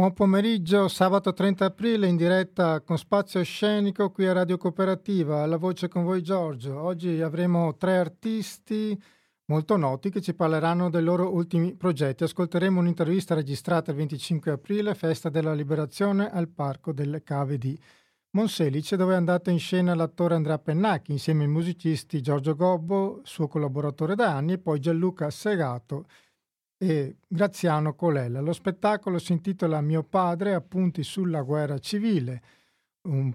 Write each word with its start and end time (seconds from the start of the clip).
Buon 0.00 0.14
pomeriggio, 0.14 0.88
sabato 0.88 1.34
30 1.34 1.62
aprile 1.66 2.06
in 2.06 2.16
diretta 2.16 2.80
con 2.80 2.96
Spazio 2.96 3.42
Scenico 3.42 4.10
qui 4.10 4.26
a 4.26 4.32
Radio 4.32 4.56
Cooperativa, 4.56 5.42
alla 5.42 5.58
voce 5.58 5.88
con 5.88 6.04
voi 6.04 6.22
Giorgio. 6.22 6.80
Oggi 6.80 7.20
avremo 7.20 7.76
tre 7.76 7.98
artisti 7.98 8.98
molto 9.44 9.76
noti 9.76 10.08
che 10.08 10.22
ci 10.22 10.32
parleranno 10.32 10.88
dei 10.88 11.02
loro 11.02 11.30
ultimi 11.34 11.76
progetti. 11.76 12.24
Ascolteremo 12.24 12.80
un'intervista 12.80 13.34
registrata 13.34 13.90
il 13.90 13.98
25 13.98 14.52
aprile, 14.52 14.94
festa 14.94 15.28
della 15.28 15.52
liberazione 15.52 16.30
al 16.30 16.48
Parco 16.48 16.94
delle 16.94 17.22
Cave 17.22 17.58
di 17.58 17.78
Monselice, 18.30 18.96
dove 18.96 19.12
è 19.12 19.16
andato 19.16 19.50
in 19.50 19.58
scena 19.58 19.94
l'attore 19.94 20.34
Andrea 20.34 20.58
Pennacchi 20.58 21.12
insieme 21.12 21.42
ai 21.42 21.50
musicisti 21.50 22.22
Giorgio 22.22 22.54
Gobbo, 22.54 23.20
suo 23.24 23.48
collaboratore 23.48 24.14
da 24.14 24.34
anni, 24.34 24.54
e 24.54 24.58
poi 24.58 24.80
Gianluca 24.80 25.28
Segato 25.28 26.06
e 26.82 27.18
Graziano 27.28 27.94
Colella. 27.94 28.40
Lo 28.40 28.54
spettacolo 28.54 29.18
si 29.18 29.32
intitola 29.32 29.82
Mio 29.82 30.02
padre, 30.02 30.54
appunti 30.54 31.02
sulla 31.02 31.42
guerra 31.42 31.78
civile. 31.78 32.42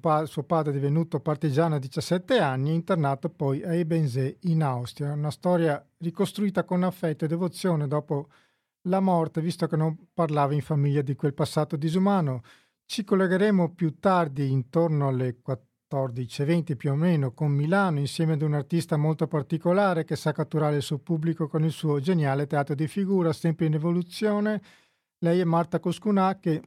Pa- 0.01 0.25
suo 0.25 0.41
padre 0.43 0.71
è 0.71 0.75
divenuto 0.75 1.19
partigiano 1.19 1.75
a 1.75 1.79
17 1.79 2.39
anni, 2.39 2.73
internato 2.73 3.29
poi 3.29 3.61
a 3.63 3.75
Ebensee 3.75 4.37
in 4.41 4.63
Austria. 4.63 5.13
Una 5.13 5.29
storia 5.29 5.83
ricostruita 5.99 6.63
con 6.63 6.81
affetto 6.81 7.25
e 7.25 7.27
devozione 7.27 7.87
dopo 7.87 8.29
la 8.87 8.99
morte, 8.99 9.41
visto 9.41 9.67
che 9.67 9.75
non 9.75 9.95
parlava 10.11 10.55
in 10.55 10.61
famiglia 10.61 11.03
di 11.03 11.13
quel 11.13 11.35
passato 11.35 11.75
disumano. 11.75 12.41
Ci 12.83 13.03
collegheremo 13.03 13.73
più 13.75 13.99
tardi, 13.99 14.51
intorno 14.51 15.07
alle 15.07 15.39
14 15.39 15.74
14-20 15.89 16.75
più 16.75 16.91
o 16.91 16.95
meno 16.95 17.31
con 17.31 17.51
Milano 17.51 17.99
insieme 17.99 18.33
ad 18.33 18.41
un 18.41 18.53
artista 18.53 18.97
molto 18.97 19.27
particolare 19.27 20.03
che 20.03 20.15
sa 20.15 20.31
catturare 20.31 20.77
il 20.77 20.81
suo 20.81 20.97
pubblico 20.97 21.47
con 21.47 21.63
il 21.63 21.71
suo 21.71 21.99
geniale 21.99 22.47
teatro 22.47 22.75
di 22.75 22.87
figura 22.87 23.33
sempre 23.33 23.67
in 23.67 23.75
evoluzione. 23.75 24.61
Lei 25.19 25.39
è 25.39 25.43
Marta 25.43 25.79
Coscunà 25.79 26.39
che 26.39 26.61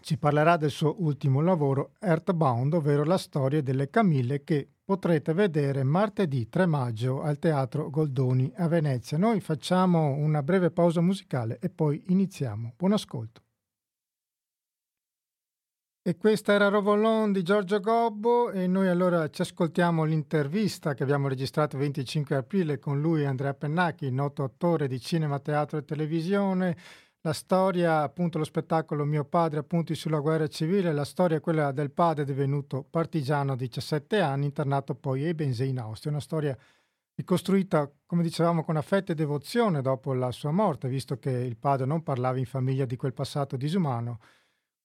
ci 0.00 0.18
parlerà 0.18 0.56
del 0.56 0.70
suo 0.70 0.96
ultimo 0.98 1.40
lavoro 1.40 1.92
Earthbound, 2.00 2.74
ovvero 2.74 3.04
la 3.04 3.18
storia 3.18 3.62
delle 3.62 3.90
Camille 3.90 4.42
che 4.42 4.68
potrete 4.84 5.32
vedere 5.32 5.82
martedì 5.82 6.48
3 6.48 6.66
maggio 6.66 7.22
al 7.22 7.38
Teatro 7.38 7.90
Goldoni 7.90 8.52
a 8.56 8.68
Venezia. 8.68 9.18
Noi 9.18 9.40
facciamo 9.40 10.12
una 10.14 10.42
breve 10.42 10.70
pausa 10.70 11.00
musicale 11.00 11.58
e 11.60 11.70
poi 11.70 12.02
iniziamo. 12.08 12.74
Buon 12.76 12.92
ascolto. 12.92 13.43
E 16.06 16.18
questa 16.18 16.52
era 16.52 16.68
Rovolon 16.68 17.32
di 17.32 17.42
Giorgio 17.42 17.80
Gobbo 17.80 18.50
e 18.50 18.66
noi 18.66 18.88
allora 18.88 19.30
ci 19.30 19.40
ascoltiamo 19.40 20.04
l'intervista 20.04 20.92
che 20.92 21.02
abbiamo 21.02 21.28
registrato 21.28 21.76
il 21.76 21.82
25 21.84 22.36
aprile 22.36 22.78
con 22.78 23.00
lui 23.00 23.24
Andrea 23.24 23.54
Pennacchi, 23.54 24.10
noto 24.10 24.44
attore 24.44 24.86
di 24.86 25.00
cinema, 25.00 25.38
teatro 25.38 25.78
e 25.78 25.84
televisione. 25.86 26.76
La 27.22 27.32
storia, 27.32 28.02
appunto 28.02 28.36
lo 28.36 28.44
spettacolo 28.44 29.06
Mio 29.06 29.24
padre, 29.24 29.60
appunti 29.60 29.94
sulla 29.94 30.18
guerra 30.18 30.46
civile, 30.46 30.92
la 30.92 31.06
storia 31.06 31.38
è 31.38 31.40
quella 31.40 31.72
del 31.72 31.90
padre 31.90 32.26
divenuto 32.26 32.82
partigiano 32.82 33.52
a 33.52 33.56
17 33.56 34.20
anni, 34.20 34.44
internato 34.44 34.94
poi 34.94 35.24
a 35.24 35.28
Ebensee 35.28 35.68
in 35.68 35.78
Austria. 35.78 36.12
Una 36.12 36.20
storia 36.20 36.54
ricostruita, 37.14 37.90
come 38.04 38.22
dicevamo, 38.22 38.62
con 38.62 38.76
affetto 38.76 39.12
e 39.12 39.14
devozione 39.14 39.80
dopo 39.80 40.12
la 40.12 40.32
sua 40.32 40.50
morte, 40.50 40.86
visto 40.86 41.16
che 41.16 41.30
il 41.30 41.56
padre 41.56 41.86
non 41.86 42.02
parlava 42.02 42.36
in 42.36 42.44
famiglia 42.44 42.84
di 42.84 42.96
quel 42.96 43.14
passato 43.14 43.56
disumano 43.56 44.18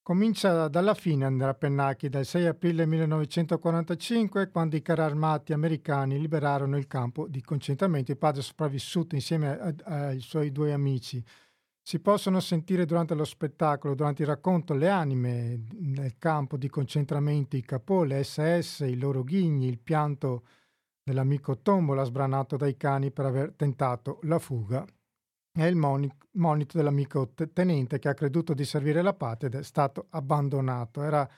Comincia 0.09 0.67
dalla 0.69 0.95
fine 0.95 1.25
Andrea 1.25 1.53
Pennacchi, 1.53 2.09
dal 2.09 2.25
6 2.25 2.47
aprile 2.47 2.87
1945, 2.87 4.49
quando 4.49 4.75
i 4.75 4.81
carri 4.81 5.01
armati 5.01 5.53
americani 5.53 6.19
liberarono 6.19 6.77
il 6.77 6.87
campo 6.87 7.27
di 7.27 7.43
concentramento. 7.43 8.09
Il 8.09 8.17
padre 8.17 8.41
è 8.41 8.43
sopravvissuto 8.43 9.13
insieme 9.13 9.75
ai 9.83 10.19
suoi 10.19 10.51
due 10.51 10.73
amici. 10.73 11.23
Si 11.79 11.99
possono 11.99 12.39
sentire 12.39 12.85
durante 12.85 13.13
lo 13.13 13.23
spettacolo, 13.23 13.93
durante 13.93 14.23
il 14.23 14.29
racconto, 14.29 14.73
le 14.73 14.89
anime 14.89 15.65
nel 15.77 16.15
campo 16.17 16.57
di 16.57 16.69
concentramento, 16.69 17.55
i 17.55 17.61
capò, 17.61 18.01
le 18.01 18.23
SS, 18.23 18.85
i 18.87 18.97
loro 18.97 19.23
ghigni, 19.23 19.67
il 19.67 19.77
pianto 19.77 20.41
dell'amico 21.03 21.59
Tombola 21.59 22.03
sbranato 22.03 22.57
dai 22.57 22.75
cani 22.77 23.11
per 23.11 23.25
aver 23.25 23.53
tentato 23.55 24.17
la 24.23 24.39
fuga 24.39 24.83
è 25.61 25.65
il 25.65 25.75
monito 25.75 26.77
dell'amico 26.77 27.33
tenente 27.53 27.99
che 27.99 28.07
ha 28.07 28.13
creduto 28.13 28.53
di 28.53 28.63
servire 28.63 29.01
la 29.01 29.13
patria 29.13 29.49
ed 29.49 29.55
è 29.55 29.63
stato 29.63 30.07
abbandonato. 30.11 31.01
Era 31.03 31.29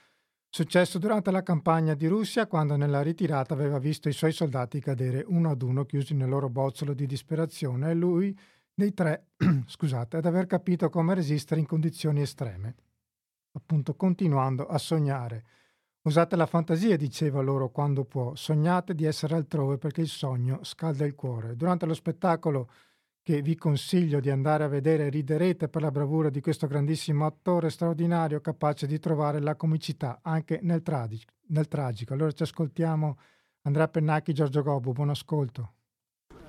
successo 0.48 1.00
durante 1.00 1.32
la 1.32 1.44
campagna 1.44 1.94
di 1.94 2.08
Russia 2.08 2.46
quando 2.46 2.76
nella 2.76 3.02
ritirata 3.02 3.54
aveva 3.54 3.80
visto 3.80 4.10
i 4.10 4.14
suoi 4.14 4.32
soldati 4.32 4.80
cadere 4.80 5.24
uno 5.28 5.50
ad 5.50 5.62
uno 5.62 5.86
chiusi 5.86 6.14
nel 6.14 6.30
loro 6.30 6.50
bozzolo 6.50 6.94
di 6.94 7.06
disperazione 7.06 7.90
e 7.90 7.94
lui 7.96 8.38
dei 8.74 8.94
tre, 8.94 9.30
scusate, 9.66 10.18
ad 10.18 10.26
aver 10.26 10.46
capito 10.46 10.90
come 10.90 11.16
resistere 11.16 11.60
in 11.60 11.66
condizioni 11.66 12.22
estreme. 12.22 12.76
Appunto 13.54 13.96
continuando 13.96 14.68
a 14.68 14.78
sognare. 14.78 15.46
Usate 16.04 16.36
la 16.36 16.46
fantasia, 16.46 16.98
diceva 16.98 17.42
loro 17.42 17.70
quando 17.70 18.06
può, 18.06 18.34
sognate 18.36 18.96
di 18.96 19.06
essere 19.06 19.36
altrove 19.36 19.78
perché 19.78 20.02
il 20.02 20.08
sogno 20.08 20.60
scalda 20.64 21.06
il 21.06 21.16
cuore. 21.16 21.56
Durante 21.56 21.86
lo 21.86 21.94
spettacolo 21.94 22.70
che 23.24 23.42
vi 23.42 23.56
consiglio 23.56 24.20
di 24.20 24.30
andare 24.30 24.64
a 24.64 24.68
vedere, 24.68 25.10
riderete 25.10 25.70
per 25.70 25.82
la 25.82 25.92
bravura 25.92 26.30
di 26.30 26.42
questo 26.42 26.66
grandissimo 26.66 27.26
attore 27.26 27.70
straordinario 27.70 28.42
capace 28.42 28.88
di 28.88 29.00
trovare 29.00 29.40
la 29.40 29.56
comicità 29.56 30.20
anche 30.24 30.60
nel, 30.64 30.82
tragi- 30.82 31.24
nel 31.50 31.68
tragico. 31.68 32.14
Allora 32.14 32.32
ci 32.32 32.44
ascoltiamo 32.44 33.18
Andrea 33.64 33.88
Pennacchi, 33.88 34.34
Giorgio 34.34 34.64
Gobbo, 34.64 34.92
buon 34.92 35.10
ascolto. 35.10 35.74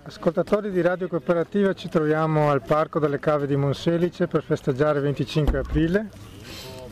Ascoltatori 0.05 0.71
di 0.71 0.81
Radio 0.81 1.09
Cooperativa, 1.09 1.75
ci 1.75 1.89
troviamo 1.89 2.51
al 2.51 2.63
Parco 2.63 2.99
delle 2.99 3.21
Cave 3.21 3.47
di 3.47 3.55
Monselice 3.55 4.27
per 4.27 4.43
festeggiare 4.43 4.99
il 4.99 5.05
25 5.05 5.59
aprile, 5.59 6.09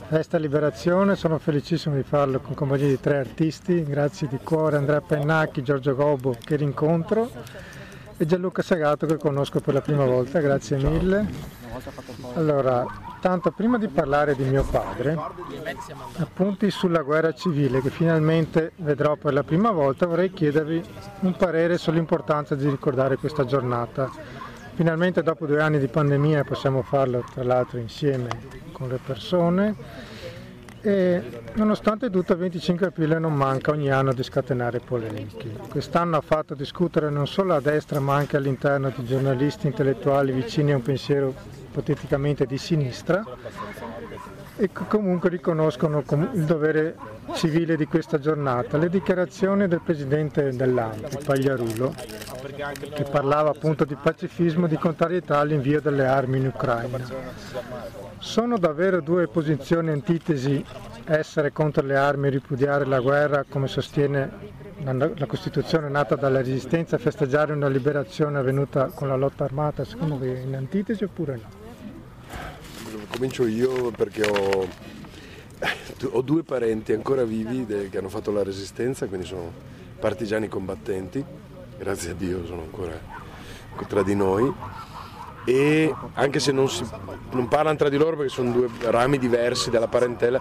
festa 0.06 0.38
liberazione, 0.38 1.16
sono 1.16 1.38
felicissimo 1.38 1.96
di 1.96 2.04
farlo 2.04 2.38
con 2.40 2.54
compagnia 2.54 2.86
di 2.86 3.00
tre 3.00 3.16
artisti, 3.16 3.82
grazie 3.82 4.28
di 4.28 4.36
cuore 4.36 4.76
Andrea 4.76 5.00
Pennacchi, 5.00 5.62
Giorgio 5.62 5.96
Gobbo 5.96 6.36
che 6.38 6.54
rincontro 6.56 7.30
e 8.20 8.26
Gianluca 8.26 8.60
Sagato 8.60 9.06
che 9.06 9.16
conosco 9.16 9.60
per 9.60 9.72
la 9.72 9.80
prima 9.80 10.04
volta, 10.04 10.40
grazie 10.40 10.76
mille. 10.76 11.26
Allora, 12.34 12.84
tanto 13.18 13.50
prima 13.50 13.78
di 13.78 13.88
parlare 13.88 14.36
di 14.36 14.44
mio 14.44 14.62
padre, 14.62 15.16
appunti 16.18 16.70
sulla 16.70 17.00
guerra 17.00 17.32
civile 17.32 17.80
che 17.80 17.88
finalmente 17.88 18.72
vedrò 18.76 19.16
per 19.16 19.32
la 19.32 19.42
prima 19.42 19.70
volta, 19.70 20.04
vorrei 20.04 20.30
chiedervi 20.34 20.82
un 21.20 21.34
parere 21.34 21.78
sull'importanza 21.78 22.54
di 22.54 22.68
ricordare 22.68 23.16
questa 23.16 23.46
giornata. 23.46 24.10
Finalmente 24.74 25.22
dopo 25.22 25.46
due 25.46 25.62
anni 25.62 25.78
di 25.78 25.88
pandemia 25.88 26.44
possiamo 26.44 26.82
farlo 26.82 27.24
tra 27.32 27.42
l'altro 27.42 27.78
insieme 27.78 28.28
con 28.72 28.88
le 28.88 28.98
persone 29.02 29.74
e 30.82 31.22
nonostante 31.54 32.08
tutto 32.08 32.32
il 32.32 32.38
25 32.38 32.86
aprile 32.86 33.18
non 33.18 33.34
manca 33.34 33.70
ogni 33.70 33.90
anno 33.90 34.12
di 34.12 34.22
scatenare 34.22 34.80
polemiche. 34.80 35.50
Quest'anno 35.68 36.16
ha 36.16 36.22
fatto 36.22 36.54
discutere 36.54 37.10
non 37.10 37.26
solo 37.26 37.54
a 37.54 37.60
destra 37.60 38.00
ma 38.00 38.14
anche 38.14 38.36
all'interno 38.36 38.92
di 38.94 39.04
giornalisti 39.04 39.66
intellettuali 39.66 40.32
vicini 40.32 40.72
a 40.72 40.76
un 40.76 40.82
pensiero 40.82 41.34
ipoteticamente 41.70 42.46
di 42.46 42.58
sinistra 42.58 43.24
e 44.60 44.68
comunque 44.72 45.30
riconoscono 45.30 46.04
il 46.34 46.44
dovere 46.44 46.94
civile 47.32 47.78
di 47.78 47.86
questa 47.86 48.18
giornata. 48.18 48.76
Le 48.76 48.90
dichiarazioni 48.90 49.66
del 49.66 49.80
presidente 49.80 50.54
dell'ANPI, 50.54 51.24
Pagliarulo, 51.24 51.94
che 52.92 53.04
parlava 53.04 53.48
appunto 53.48 53.86
di 53.86 53.94
pacifismo 53.94 54.66
e 54.66 54.68
di 54.68 54.76
contrarietà 54.76 55.38
all'invio 55.38 55.80
delle 55.80 56.04
armi 56.04 56.36
in 56.36 56.48
Ucraina. 56.48 56.98
Sono 58.18 58.58
davvero 58.58 59.00
due 59.00 59.28
posizioni 59.28 59.92
antitesi 59.92 60.62
essere 61.06 61.52
contro 61.52 61.82
le 61.86 61.96
armi 61.96 62.26
e 62.26 62.30
ripudiare 62.30 62.84
la 62.84 63.00
guerra 63.00 63.46
come 63.48 63.66
sostiene 63.66 64.58
la 64.82 65.26
Costituzione 65.26 65.88
nata 65.88 66.16
dalla 66.16 66.38
resistenza 66.38 66.98
festeggiare 66.98 67.54
una 67.54 67.68
liberazione 67.68 68.38
avvenuta 68.38 68.86
con 68.86 69.08
la 69.08 69.16
lotta 69.16 69.44
armata, 69.44 69.84
secondo 69.84 70.18
voi 70.18 70.42
in 70.42 70.54
antitesi 70.54 71.04
oppure 71.04 71.36
no? 71.36 71.59
Comincio 73.10 73.46
io 73.46 73.90
perché 73.90 74.22
ho, 74.22 74.68
ho 76.10 76.20
due 76.22 76.42
parenti 76.42 76.92
ancora 76.92 77.24
vivi 77.24 77.66
che 77.90 77.98
hanno 77.98 78.08
fatto 78.08 78.30
la 78.30 78.42
resistenza, 78.42 79.06
quindi 79.06 79.26
sono 79.26 79.52
partigiani 79.98 80.48
combattenti, 80.48 81.22
grazie 81.76 82.12
a 82.12 82.14
Dio 82.14 82.46
sono 82.46 82.62
ancora 82.62 82.98
tra 83.86 84.02
di 84.02 84.14
noi. 84.14 84.52
E 85.44 85.94
anche 86.14 86.38
se 86.38 86.52
non, 86.52 86.68
si, 86.68 86.84
non 87.32 87.48
parlano 87.48 87.76
tra 87.76 87.88
di 87.88 87.96
loro 87.96 88.16
perché 88.16 88.30
sono 88.30 88.52
due 88.52 88.68
rami 88.82 89.18
diversi 89.18 89.70
della 89.70 89.88
parentela, 89.88 90.40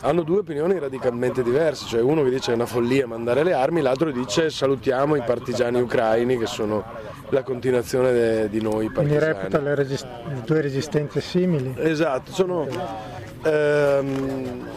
hanno 0.00 0.22
due 0.22 0.38
opinioni 0.38 0.78
radicalmente 0.78 1.42
diverse, 1.42 1.86
cioè 1.86 2.00
uno 2.00 2.22
che 2.22 2.30
dice 2.30 2.46
che 2.46 2.52
è 2.52 2.54
una 2.54 2.66
follia 2.66 3.06
mandare 3.06 3.42
le 3.42 3.52
armi, 3.52 3.80
l'altro 3.80 4.10
dice 4.10 4.50
salutiamo 4.50 5.16
i 5.16 5.22
partigiani 5.22 5.80
ucraini 5.80 6.38
che 6.38 6.46
sono 6.46 6.84
la 7.28 7.42
continuazione 7.42 8.12
de, 8.12 8.48
di 8.48 8.60
noi 8.62 8.90
partigiani. 8.90 9.18
Quindi 9.18 9.40
reputa 9.40 9.60
le, 9.60 9.74
resist- 9.74 10.06
due 10.44 10.60
resistenze 10.60 11.20
simili? 11.20 11.74
Esatto, 11.76 12.32
sono, 12.32 12.66
ehm, 13.42 14.68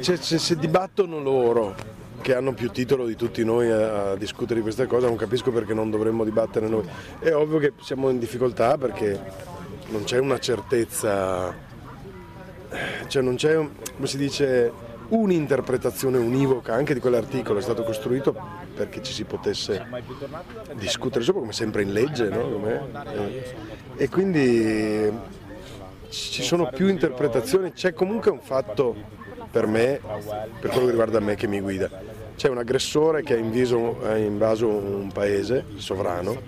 cioè, 0.00 0.16
si 0.16 0.56
dibattono 0.56 1.18
loro 1.20 1.74
che 2.20 2.34
hanno 2.36 2.54
più 2.54 2.70
titolo 2.70 3.04
di 3.04 3.16
tutti 3.16 3.44
noi 3.44 3.70
a, 3.70 4.14
discutere 4.14 4.56
di 4.56 4.62
questa 4.62 4.86
cosa, 4.86 5.08
non 5.08 5.16
capisco 5.16 5.50
perché 5.50 5.74
non 5.74 5.90
dovremmo 5.90 6.22
dibattere 6.22 6.68
noi. 6.68 6.88
È 7.18 7.34
ovvio 7.34 7.58
che 7.58 7.72
siamo 7.80 8.08
in 8.10 8.20
difficoltà 8.20 8.78
perché 8.78 9.20
non 9.88 10.04
c'è 10.04 10.18
una 10.18 10.38
certezza 10.38 11.70
cioè 13.08 13.22
non 13.22 13.36
c'è, 13.36 13.54
come 13.54 14.06
si 14.06 14.16
dice, 14.16 14.72
un'interpretazione 15.08 16.16
univoca 16.18 16.72
anche 16.74 16.94
di 16.94 17.00
quell'articolo, 17.00 17.58
è 17.58 17.62
stato 17.62 17.82
costruito 17.82 18.34
perché 18.74 19.02
ci 19.02 19.12
si 19.12 19.24
potesse 19.24 19.84
discutere 20.74 21.22
sopra, 21.22 21.40
come 21.40 21.52
sempre 21.52 21.82
in 21.82 21.92
legge, 21.92 22.28
no? 22.28 22.66
Eh, 22.66 23.54
e 23.96 24.08
quindi 24.08 25.10
ci 26.08 26.42
sono 26.42 26.70
più 26.72 26.88
interpretazioni, 26.88 27.72
c'è 27.72 27.92
comunque 27.92 28.30
un 28.30 28.40
fatto 28.40 28.94
per 29.50 29.66
me, 29.66 30.00
per 30.60 30.70
quello 30.70 30.84
che 30.86 30.90
riguarda 30.90 31.20
me, 31.20 31.34
che 31.34 31.46
mi 31.46 31.60
guida. 31.60 31.90
C'è 32.34 32.48
un 32.48 32.58
aggressore 32.58 33.22
che 33.22 33.34
ha 33.34 33.36
invaso, 33.36 34.02
ha 34.04 34.16
invaso 34.16 34.66
un 34.66 35.10
paese 35.12 35.66
sovrano, 35.76 36.40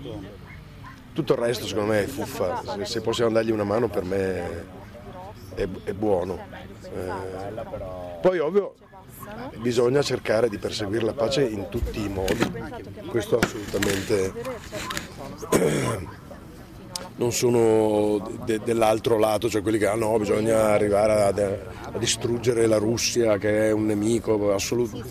tutto 1.13 1.33
il 1.33 1.39
resto 1.39 1.65
secondo 1.67 1.91
me 1.91 2.03
è 2.03 2.07
fuffa, 2.07 2.83
se 2.83 3.01
possiamo 3.01 3.31
dargli 3.31 3.51
una 3.51 3.63
mano 3.63 3.87
per 3.87 4.03
me 4.03 4.65
è, 5.55 5.67
è 5.83 5.93
buono. 5.93 6.39
Eh, 6.83 7.11
poi 8.21 8.39
ovvio 8.39 8.75
bisogna 9.57 10.01
cercare 10.01 10.49
di 10.49 10.57
perseguire 10.57 11.05
la 11.05 11.13
pace 11.13 11.43
in 11.43 11.67
tutti 11.69 12.03
i 12.03 12.09
modi, 12.09 12.51
questo 13.07 13.39
assolutamente 13.39 14.33
non 17.17 17.31
sono 17.31 18.39
de- 18.43 18.59
dell'altro 18.63 19.17
lato, 19.17 19.49
cioè 19.49 19.61
quelli 19.61 19.77
che 19.77 19.87
ah, 19.87 19.95
no, 19.95 20.17
bisogna 20.17 20.65
arrivare 20.65 21.13
a, 21.23 21.27
a, 21.27 21.97
distruggere 21.97 22.67
la 22.67 22.77
Russia 22.77 23.37
che 23.37 23.67
è 23.67 23.71
un 23.71 23.85
nemico 23.85 24.53
assoluto. 24.53 25.01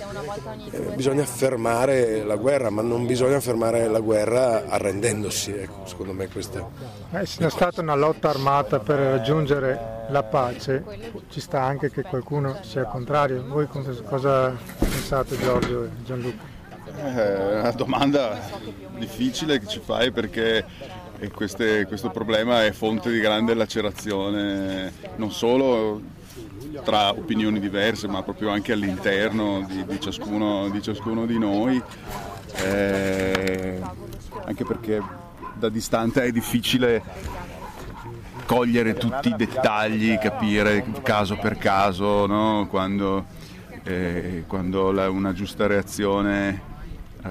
Eh, 0.71 0.79
bisogna 0.95 1.25
fermare 1.25 2.23
la 2.23 2.37
guerra, 2.37 2.69
ma 2.69 2.83
non 2.83 3.07
bisogna 3.07 3.41
fermare 3.41 3.89
la 3.89 4.01
guerra 4.01 4.67
arrendendosi, 4.69 5.53
ecco, 5.53 5.87
secondo 5.87 6.13
me 6.13 6.29
questa 6.29 6.69
eh, 7.13 7.25
Se 7.25 7.47
è 7.47 7.51
stata 7.51 7.81
una 7.81 7.95
lotta 7.95 8.29
armata 8.29 8.81
per 8.81 8.99
raggiungere 8.99 10.03
la 10.11 10.23
pace, 10.23 10.85
ci 11.31 11.41
sta 11.41 11.63
anche 11.63 11.91
che 11.91 12.03
qualcuno 12.03 12.59
sia 12.63 12.85
contrario. 12.85 13.45
Voi 13.47 13.67
cosa 13.67 14.55
pensate 14.79 15.39
Giorgio 15.39 15.85
e 15.85 15.89
Gianluca? 16.05 16.53
Eh, 16.97 17.57
è 17.57 17.61
una 17.61 17.71
domanda 17.73 18.39
difficile 18.99 19.59
che 19.59 19.67
ci 19.67 19.81
fai 19.81 20.13
perché 20.13 20.65
e 21.25 21.31
queste, 21.31 21.87
questo 21.87 22.11
problema 22.11 22.65
è 22.65 22.73
fonte 22.73 23.11
di 23.11 23.19
grande 23.19 23.55
lacerazione 23.55 24.93
non 25.17 25.33
solo 25.33 26.01
tra 26.85 27.11
opinioni 27.11 27.61
diverse 27.61 28.07
ma 28.09 28.23
proprio 28.23 28.51
anche 28.51 28.73
all'interno 28.73 29.65
di, 29.67 29.87
di, 29.87 30.01
ciascuno, 30.01 30.69
di 30.69 30.83
ciascuno, 30.83 31.25
di 31.25 31.39
noi 31.39 31.83
eh, 32.63 33.81
anche 34.45 34.65
perché 34.65 35.03
da 35.55 35.71
distante 35.71 36.25
è 36.25 36.31
difficile 36.31 37.03
cogliere 38.45 38.93
tutti 38.93 39.29
i 39.29 39.35
dettagli, 39.35 40.19
capire 40.19 40.85
caso 41.03 41.39
per 41.39 41.57
caso 41.57 42.27
no? 42.27 42.67
quando, 42.69 43.25
eh, 43.85 44.45
quando 44.47 44.91
la, 44.91 45.09
una 45.09 45.33
giusta 45.33 45.67
reazione 45.67 46.73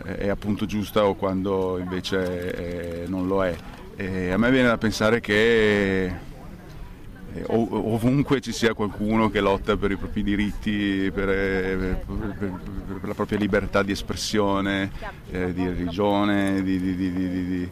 è 0.01 0.27
appunto 0.27 0.65
giusta 0.65 1.05
o 1.05 1.13
quando 1.13 1.77
invece 1.77 3.03
eh, 3.03 3.07
non 3.07 3.27
lo 3.27 3.45
è. 3.45 3.55
E 3.95 4.31
a 4.31 4.37
me 4.37 4.49
viene 4.49 4.67
da 4.67 4.77
pensare 4.77 5.19
che 5.19 6.05
eh, 6.05 7.43
ovunque 7.47 8.41
ci 8.41 8.51
sia 8.51 8.73
qualcuno 8.73 9.29
che 9.29 9.39
lotta 9.39 9.75
per 9.77 9.91
i 9.91 9.97
propri 9.97 10.23
diritti, 10.23 11.11
per, 11.13 11.25
per, 11.25 12.05
per, 12.37 12.51
per 12.99 13.07
la 13.07 13.13
propria 13.13 13.37
libertà 13.37 13.83
di 13.83 13.91
espressione, 13.91 14.91
eh, 15.31 15.53
di 15.53 15.65
religione, 15.65 16.61
di, 16.63 16.79
di, 16.79 16.95
di, 16.95 17.69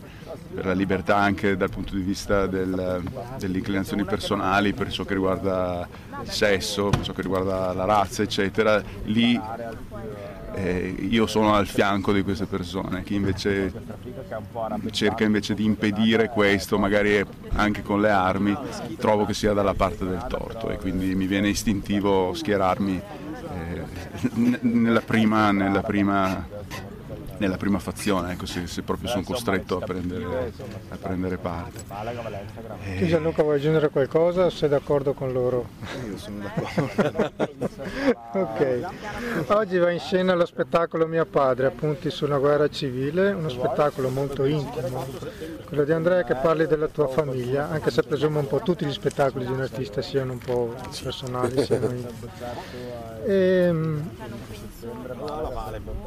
per 0.54 0.66
la 0.66 0.74
libertà 0.74 1.18
anche 1.18 1.56
dal 1.58 1.70
punto 1.70 1.96
di 1.96 2.02
vista 2.02 2.46
del, 2.48 3.04
delle 3.38 3.58
inclinazioni 3.58 4.04
personali, 4.04 4.74
per 4.74 4.92
ciò 4.92 5.04
che 5.04 5.14
riguarda 5.14 5.88
il 6.24 6.30
sesso, 6.30 6.90
per 6.90 7.02
ciò 7.02 7.14
che 7.14 7.22
riguarda 7.22 7.74
la 7.74 7.86
razza, 7.86 8.24
eccetera, 8.24 8.82
lì 9.04 9.40
eh, 10.54 10.96
io 11.10 11.28
sono 11.28 11.54
al 11.54 11.68
fianco 11.68 12.12
di 12.12 12.24
queste 12.24 12.46
persone, 12.46 13.04
chi 13.04 13.16
invece 13.16 13.72
cerca 14.92 15.24
invece 15.24 15.54
di 15.54 15.64
impedire 15.64 16.30
questo, 16.30 16.78
magari 16.78 17.24
anche 17.54 17.82
con 17.82 18.02
le 18.02 18.10
armi, 18.10 18.56
trovo 18.98 19.26
che 19.26 19.34
sia 19.34 19.54
dalla 19.54 19.74
parte 19.74 20.06
del 20.06 20.26
torto 20.28 20.70
e 20.70 20.78
quindi 20.78 21.16
mi 21.16 21.28
viene 21.28 21.50
istintivo 21.50 22.34
schierarmi 22.34 23.02
eh, 23.54 24.60
nella 24.62 25.02
prima, 25.02 25.52
nella 25.52 25.82
prima 25.82 26.48
nella 27.42 27.58
prima 27.58 27.80
fazione, 27.80 28.34
ecco, 28.34 28.46
se, 28.46 28.68
se, 28.68 28.84
proprio 28.84 29.10
sono 29.10 29.24
costretto 29.24 29.78
a 29.78 29.80
prendere, 29.84 30.54
a 30.90 30.96
prendere 30.96 31.38
parte. 31.38 31.84
E... 32.84 33.00
Tu 33.00 33.06
Gianluca 33.08 33.42
vuoi 33.42 33.56
aggiungere 33.56 33.90
qualcosa 33.90 34.46
o 34.46 34.50
sei 34.52 34.70
d'accordo 34.70 35.14
con 35.14 35.32
loro? 35.32 35.70
Io 36.08 36.18
sono 36.20 36.38
d'accordo. 36.38 37.32
ok, 38.34 38.88
oggi 39.48 39.78
va 39.80 39.90
in 39.90 40.00
scena 40.00 40.36
lo 40.36 40.46
spettacolo 40.46 41.08
Mio 41.08 41.26
Padre, 41.26 41.66
appunti 41.66 42.12
sulla 42.12 42.38
guerra 42.38 42.70
civile, 42.70 43.32
uno 43.32 43.50
spettacolo 43.50 44.10
molto 44.10 44.46
intimo, 44.46 45.08
quello 45.66 45.84
di 45.84 45.92
Andrea 45.94 46.24
che 46.24 46.36
parli 46.36 46.68
della 46.68 46.90
tua 46.90 47.08
famiglia, 47.08 47.70
anche 47.72 47.90
se 47.90 48.04
presumo 48.04 48.38
un 48.38 48.48
po' 48.48 48.60
tutti 48.60 48.86
gli 48.86 48.94
spettacoli 48.94 49.48
di 49.48 49.52
un 49.52 49.62
artista 49.62 50.04
siano 50.04 50.34
un 50.34 50.40
po' 50.40 50.76
personali, 51.02 51.66
siano. 51.66 51.90
E, 53.26 53.34
ehm, 53.34 54.10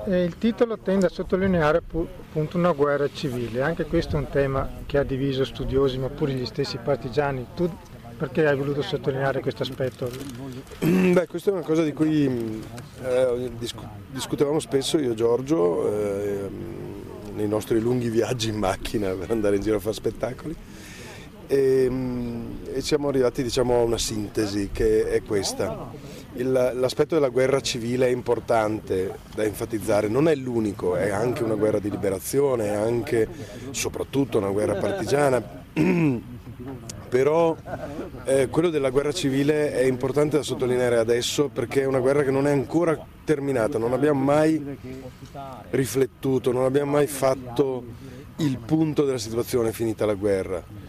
e 0.07 0.25
il 0.25 0.37
titolo 0.39 0.79
tende 0.79 1.07
a 1.07 1.09
sottolineare 1.09 1.79
appunto 1.79 2.57
una 2.57 2.73
guerra 2.73 3.09
civile, 3.13 3.63
anche 3.63 3.85
questo 3.85 4.17
è 4.17 4.19
un 4.19 4.29
tema 4.29 4.69
che 4.87 4.99
ha 4.99 5.03
diviso 5.03 5.45
studiosi 5.45 5.99
ma 5.99 6.09
pure 6.09 6.33
gli 6.33 6.47
stessi 6.47 6.79
partigiani. 6.79 7.47
Tu 7.55 7.71
perché 8.17 8.47
hai 8.47 8.57
voluto 8.57 8.83
sottolineare 8.83 9.41
questo 9.41 9.63
aspetto? 9.63 10.11
Beh, 10.81 11.27
questa 11.27 11.51
è 11.51 11.53
una 11.53 11.63
cosa 11.63 11.83
di 11.83 11.93
cui 11.93 12.63
eh, 13.03 13.51
discutevamo 14.11 14.61
spesso 14.61 14.99
io 14.99 15.13
e 15.13 15.15
Giorgio 15.15 15.91
eh, 15.91 16.49
nei 17.35 17.49
nostri 17.49 17.81
lunghi 17.81 18.09
viaggi 18.09 18.49
in 18.49 18.57
macchina 18.57 19.11
per 19.13 19.31
andare 19.31 19.57
in 19.57 19.63
giro 19.63 19.77
a 19.77 19.81
fare 19.81 19.95
spettacoli 19.95 20.57
e, 21.47 21.91
e 22.73 22.81
siamo 22.81 23.09
arrivati 23.09 23.43
diciamo, 23.43 23.75
a 23.75 23.83
una 23.83 23.99
sintesi 23.99 24.71
che 24.73 25.09
è 25.09 25.23
questa. 25.23 25.91
Il, 26.37 26.51
l'aspetto 26.51 27.15
della 27.15 27.29
guerra 27.29 27.61
civile 27.61 28.07
è 28.09 28.11
importante 28.11 29.19
da 29.35 29.45
enfatizzare, 29.45 30.09
non 30.09 30.29
è 30.29 30.35
l'unico, 30.35 30.97
è 30.97 31.11
anche 31.11 31.45
una 31.45 31.55
guerra 31.55 31.79
di 31.79 31.91
liberazione, 31.91 32.67
è 32.67 32.75
anche 32.75 33.29
soprattutto 33.71 34.39
una 34.39 34.51
guerra 34.51 34.75
partigiana, 34.75 35.41
però 37.09 37.57
eh, 38.25 38.49
quello 38.49 38.71
della 38.71 38.91
guerra 38.91 39.13
civile 39.13 39.73
è 39.73 39.85
importante 39.85 40.37
da 40.39 40.43
sottolineare 40.43 40.99
adesso 40.99 41.49
perché 41.49 41.83
è 41.83 41.87
una 41.87 42.01
guerra 42.01 42.25
che 42.25 42.33
non 42.33 42.49
è 42.49 42.51
ancora 42.51 42.99
terminata, 43.23 43.79
non 43.79 43.93
abbiamo 43.93 44.21
mai 44.21 44.61
riflettuto, 45.71 46.51
non 46.51 46.65
abbiamo 46.65 46.91
mai 46.93 47.07
fatto 47.07 47.85
il 48.39 48.59
punto 48.59 49.05
della 49.05 49.19
situazione 49.19 49.71
finita 49.71 50.05
la 50.05 50.15
guerra 50.15 50.84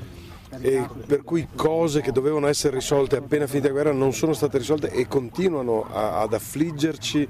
e 0.61 0.87
per 1.05 1.23
cui 1.23 1.47
cose 1.55 2.01
che 2.01 2.11
dovevano 2.11 2.47
essere 2.47 2.75
risolte 2.75 3.17
appena 3.17 3.47
finita 3.47 3.67
la 3.67 3.73
guerra 3.73 3.91
non 3.91 4.13
sono 4.13 4.33
state 4.33 4.57
risolte 4.57 4.89
e 4.89 5.07
continuano 5.07 5.85
a, 5.91 6.21
ad 6.21 6.33
affliggerci 6.33 7.27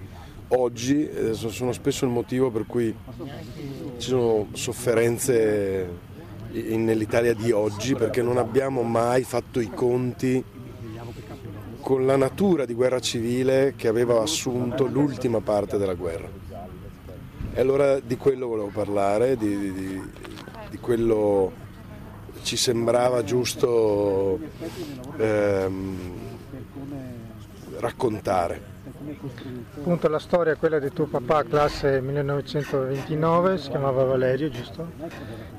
oggi, 0.50 1.08
eh, 1.10 1.34
sono 1.34 1.72
spesso 1.72 2.05
il 2.05 2.12
motivo 2.12 2.51
per 2.51 2.65
cui 2.65 2.96
ci 3.98 4.10
sono 4.10 4.48
sofferenze 4.53 6.13
nell'Italia 6.51 7.34
di 7.34 7.51
oggi 7.51 7.96
perché 7.96 8.22
non 8.22 8.38
abbiamo 8.38 8.82
mai 8.82 9.24
fatto 9.24 9.60
i 9.60 9.70
conti 9.70 10.44
con 11.82 12.05
la 12.05 12.15
natura 12.15 12.65
di 12.65 12.74
guerra 12.74 13.00
civile 13.00 13.74
che 13.75 13.88
aveva 13.88 14.22
assunto 14.22 14.86
l'ultima 14.86 15.41
parte 15.41 15.77
della 15.77 15.94
guerra. 15.94 16.27
E 17.53 17.62
allora 17.62 18.00
di 18.00 18.17
quello 18.17 18.48
volevo 18.48 18.72
parlare, 18.74 19.38
di, 19.38 19.72
di, 19.72 20.01
di 20.70 20.77
quello 20.77 21.51
ci 22.44 22.58
sembrava 22.58 23.24
giusto 23.24 24.39
ehm, 25.18 26.13
raccontare. 27.80 28.74
Appunto 29.77 30.08
la 30.08 30.20
storia 30.20 30.54
è 30.54 30.58
quella 30.58 30.80
di 30.80 30.92
tuo 30.92 31.06
papà, 31.06 31.44
classe 31.44 32.01
1929, 32.01 33.58
si 33.58 33.70
chiamava 33.70 34.04
Valerio, 34.04 34.50
giusto? 34.50 34.92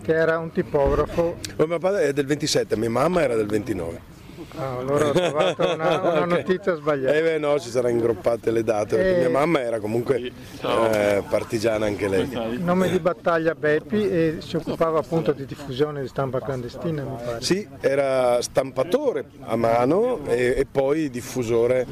Che 0.03 0.13
era 0.13 0.39
un 0.39 0.51
tipografo. 0.53 1.37
mio 1.57 1.67
papà 1.67 2.01
è 2.01 2.13
del 2.13 2.27
27, 2.27 2.77
mia 2.77 2.91
mamma 2.91 3.23
era 3.23 3.35
del 3.35 3.47
29. 3.47 4.15
Ah, 4.57 4.79
allora 4.79 5.09
ho 5.09 5.13
trovato 5.13 5.63
una, 5.63 6.01
una 6.01 6.23
okay. 6.25 6.27
notizia 6.27 6.75
sbagliata. 6.75 7.17
Eh 7.17 7.23
beh 7.23 7.39
no, 7.39 7.59
ci 7.59 7.69
saranno 7.69 7.95
ingroppate 7.95 8.51
le 8.51 8.63
date, 8.63 8.97
perché 8.97 9.19
mia 9.19 9.31
mamma 9.31 9.61
era 9.61 9.81
comunque 9.81 10.33
eh, 10.63 11.23
partigiana 11.29 11.87
anche 11.87 12.09
lei. 12.09 12.59
Nome 12.59 12.89
di 12.91 12.99
battaglia 12.99 13.55
Beppi 13.55 14.09
e 14.09 14.37
si 14.41 14.57
occupava 14.57 14.99
appunto 14.99 15.33
di 15.33 15.45
diffusione 15.45 16.01
di 16.01 16.09
stampa 16.09 16.41
clandestina, 16.41 17.03
mi 17.03 17.17
pare. 17.23 17.43
Sì, 17.43 17.67
era 17.81 18.41
stampatore 18.41 19.27
a 19.41 19.57
mano 19.57 20.25
e, 20.27 20.55
e 20.57 20.67
poi 20.71 21.11
diffusore, 21.11 21.87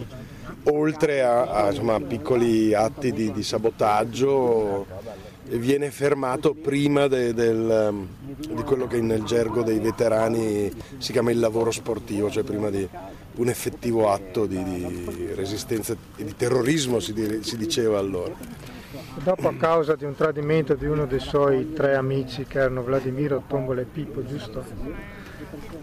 oltre 0.64 1.22
a, 1.22 1.42
a 1.42 1.66
insomma, 1.70 2.00
piccoli 2.00 2.72
atti 2.72 3.12
di, 3.12 3.32
di 3.32 3.42
sabotaggio 3.42 4.86
viene 5.58 5.90
fermato 5.90 6.54
prima 6.54 7.06
de, 7.06 7.32
del, 7.32 8.06
di 8.36 8.62
quello 8.62 8.86
che 8.86 9.00
nel 9.00 9.22
gergo 9.24 9.62
dei 9.62 9.78
veterani 9.78 10.72
si 10.98 11.12
chiama 11.12 11.30
il 11.30 11.38
lavoro 11.38 11.70
sportivo, 11.70 12.30
cioè 12.30 12.42
prima 12.42 12.70
di, 12.70 12.88
un 13.36 13.48
effettivo 13.48 14.10
atto 14.10 14.46
di, 14.46 14.62
di 14.62 15.32
resistenza 15.34 15.96
e 16.16 16.24
di 16.24 16.36
terrorismo, 16.36 17.00
si, 17.00 17.40
si 17.42 17.56
diceva 17.56 17.98
allora. 17.98 18.34
Dopo 19.22 19.48
a 19.48 19.54
causa 19.54 19.96
di 19.96 20.04
un 20.04 20.14
tradimento 20.14 20.74
di 20.74 20.86
uno 20.86 21.06
dei 21.06 21.20
suoi 21.20 21.72
tre 21.72 21.94
amici 21.94 22.44
che 22.44 22.58
erano 22.58 22.82
Vladimiro, 22.82 23.44
Tombola 23.46 23.80
e 23.80 23.84
Pippo, 23.84 24.24
giusto? 24.24 24.64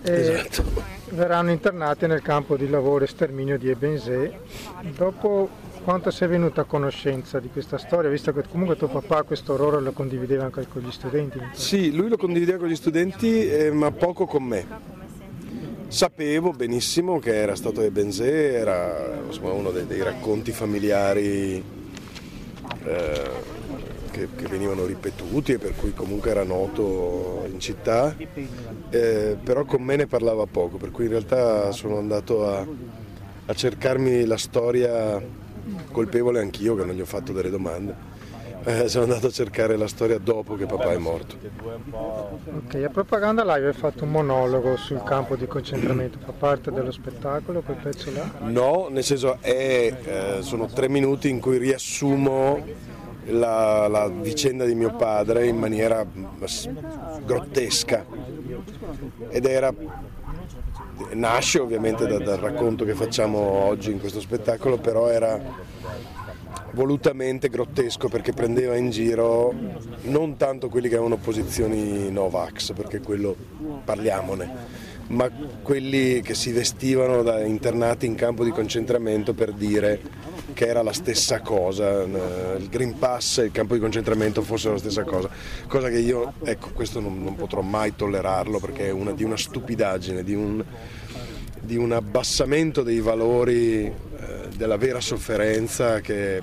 E 0.03 0.11
esatto. 0.11 0.63
Verranno 1.09 1.51
internati 1.51 2.07
nel 2.07 2.21
campo 2.21 2.55
di 2.55 2.69
lavoro 2.69 3.03
e 3.03 3.07
sterminio 3.07 3.57
di 3.57 3.69
Ebensé. 3.69 4.39
Dopo 4.95 5.49
quanto 5.83 6.11
sei 6.11 6.27
venuto 6.27 6.61
a 6.61 6.65
conoscenza 6.65 7.39
di 7.39 7.49
questa 7.49 7.77
storia, 7.77 8.09
visto 8.09 8.31
che 8.31 8.43
comunque 8.47 8.75
tuo 8.75 8.87
papà 8.87 9.23
questo 9.23 9.53
orrore 9.53 9.81
lo 9.81 9.91
condivideva 9.91 10.45
anche 10.45 10.67
con 10.67 10.81
gli 10.81 10.91
studenti? 10.91 11.39
Sì, 11.53 11.91
lui 11.93 12.07
lo 12.09 12.17
condivideva 12.17 12.59
con 12.59 12.67
gli 12.67 12.75
studenti, 12.75 13.47
eh, 13.47 13.71
ma 13.71 13.91
poco 13.91 14.25
con 14.25 14.43
me. 14.43 14.99
Sapevo 15.87 16.51
benissimo 16.51 17.19
che 17.19 17.35
era 17.35 17.55
stato 17.55 17.81
Ebensé, 17.81 18.53
era 18.53 19.19
insomma, 19.25 19.51
uno 19.51 19.71
dei, 19.71 19.85
dei, 19.85 20.01
racconti 20.01 20.51
familiari 20.51 21.61
eh, 22.83 23.29
che, 24.11 24.27
che, 24.33 24.47
venivano 24.47 24.85
ripetuti 24.85 25.53
e 25.53 25.57
per 25.57 25.75
cui 25.75 25.93
comunque 25.93 26.29
era 26.29 26.43
noto 26.43 27.45
in 27.51 27.59
città, 27.59 28.15
eh, 28.89 29.37
però 29.43 29.65
con 29.65 29.81
me 29.81 29.97
ne 29.97 30.07
parlava 30.07 30.45
poco, 30.45 30.77
per 30.77 30.91
cui 30.91 31.05
in 31.05 31.11
realtà 31.11 31.73
sono 31.73 31.97
andato 31.97 32.47
a, 32.47 32.65
a 33.47 33.53
cercarmi 33.53 34.23
la 34.23 34.37
storia 34.37 35.21
colpevole 35.91 36.39
anch'io 36.39 36.75
che 36.75 36.85
non 36.85 36.95
gli 36.95 37.01
ho 37.01 37.05
fatto 37.05 37.31
delle 37.33 37.49
domande. 37.49 38.19
Eh, 38.63 38.87
sono 38.89 39.05
andato 39.05 39.27
a 39.27 39.31
cercare 39.31 39.75
la 39.75 39.87
storia 39.87 40.19
dopo 40.19 40.55
che 40.55 40.67
papà 40.67 40.91
è 40.91 40.97
morto. 40.97 41.35
Ok, 41.91 42.75
a 42.75 42.89
Propaganda 42.89 43.43
Live 43.43 43.67
hai 43.67 43.73
fatto 43.73 44.03
un 44.03 44.11
monologo 44.11 44.77
sul 44.77 45.01
campo 45.03 45.35
di 45.35 45.47
concentramento, 45.47 46.19
fa 46.23 46.31
parte 46.31 46.71
dello 46.71 46.91
spettacolo 46.91 47.61
quel 47.61 47.77
pezzo 47.77 48.11
là? 48.11 48.31
No, 48.41 48.87
nel 48.91 49.03
senso 49.03 49.37
è, 49.41 49.97
eh, 50.03 50.41
sono 50.41 50.67
tre 50.67 50.87
minuti 50.89 51.27
in 51.29 51.39
cui 51.39 51.57
riassumo 51.57 52.63
la, 53.25 53.87
la, 53.87 54.07
vicenda 54.09 54.65
di 54.65 54.75
mio 54.75 54.95
padre 54.95 55.47
in 55.47 55.57
maniera 55.57 56.05
grottesca 57.25 58.05
ed 59.29 59.45
era 59.45 59.73
nasce 61.13 61.59
ovviamente 61.59 62.07
da, 62.07 62.17
dal 62.17 62.37
racconto 62.37 62.85
che 62.85 62.93
facciamo 62.93 63.39
oggi 63.39 63.91
in 63.91 63.99
questo 63.99 64.19
spettacolo, 64.19 64.77
però 64.77 65.07
era 65.07 65.39
volutamente 66.73 67.49
grottesco 67.49 68.07
perché 68.07 68.31
prendeva 68.33 68.75
in 68.75 68.89
giro 68.89 69.53
non 70.03 70.37
tanto 70.37 70.69
quelli 70.69 70.87
che 70.87 70.95
avevano 70.95 71.17
posizioni 71.17 72.09
Novax, 72.09 72.73
perché 72.73 72.99
quello 73.01 73.35
parliamone, 73.83 74.49
ma 75.07 75.29
quelli 75.61 76.21
che 76.21 76.33
si 76.33 76.51
vestivano 76.51 77.23
da 77.23 77.41
internati 77.43 78.05
in 78.05 78.15
campo 78.15 78.43
di 78.43 78.51
concentramento 78.51 79.33
per 79.33 79.51
dire 79.51 79.99
che 80.53 80.67
era 80.67 80.81
la 80.81 80.93
stessa 80.93 81.41
cosa, 81.41 82.01
il 82.01 82.67
Green 82.69 82.97
Pass 82.97 83.39
e 83.39 83.45
il 83.45 83.51
campo 83.51 83.73
di 83.73 83.79
concentramento 83.79 84.41
fossero 84.41 84.73
la 84.73 84.79
stessa 84.79 85.03
cosa, 85.03 85.29
cosa 85.67 85.89
che 85.89 85.99
io, 85.99 86.33
ecco, 86.43 86.69
questo 86.73 86.99
non, 86.99 87.23
non 87.23 87.35
potrò 87.35 87.61
mai 87.61 87.95
tollerarlo 87.95 88.59
perché 88.59 88.87
è 88.87 88.91
una, 88.91 89.11
di 89.11 89.23
una 89.23 89.37
stupidaggine, 89.37 90.23
di 90.23 90.33
un, 90.33 90.63
di 91.59 91.75
un 91.75 91.91
abbassamento 91.91 92.83
dei 92.83 92.99
valori 92.99 93.85
eh, 93.85 93.93
della 94.55 94.77
vera 94.77 94.99
sofferenza 94.99 95.99
che 96.01 96.41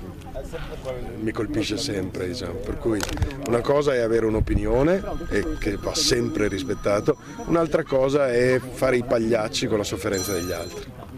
mi 1.19 1.31
colpisce 1.31 1.77
sempre, 1.77 2.27
diciamo. 2.27 2.53
per 2.53 2.77
cui 2.77 2.99
una 3.47 3.61
cosa 3.61 3.93
è 3.93 3.99
avere 3.99 4.25
un'opinione 4.25 5.03
e 5.29 5.57
che 5.59 5.77
va 5.77 5.93
sempre 5.93 6.47
rispettato, 6.47 7.17
un'altra 7.45 7.83
cosa 7.83 8.31
è 8.31 8.59
fare 8.59 8.97
i 8.97 9.03
pagliacci 9.03 9.67
con 9.67 9.77
la 9.77 9.83
sofferenza 9.83 10.33
degli 10.33 10.51
altri. 10.51 11.08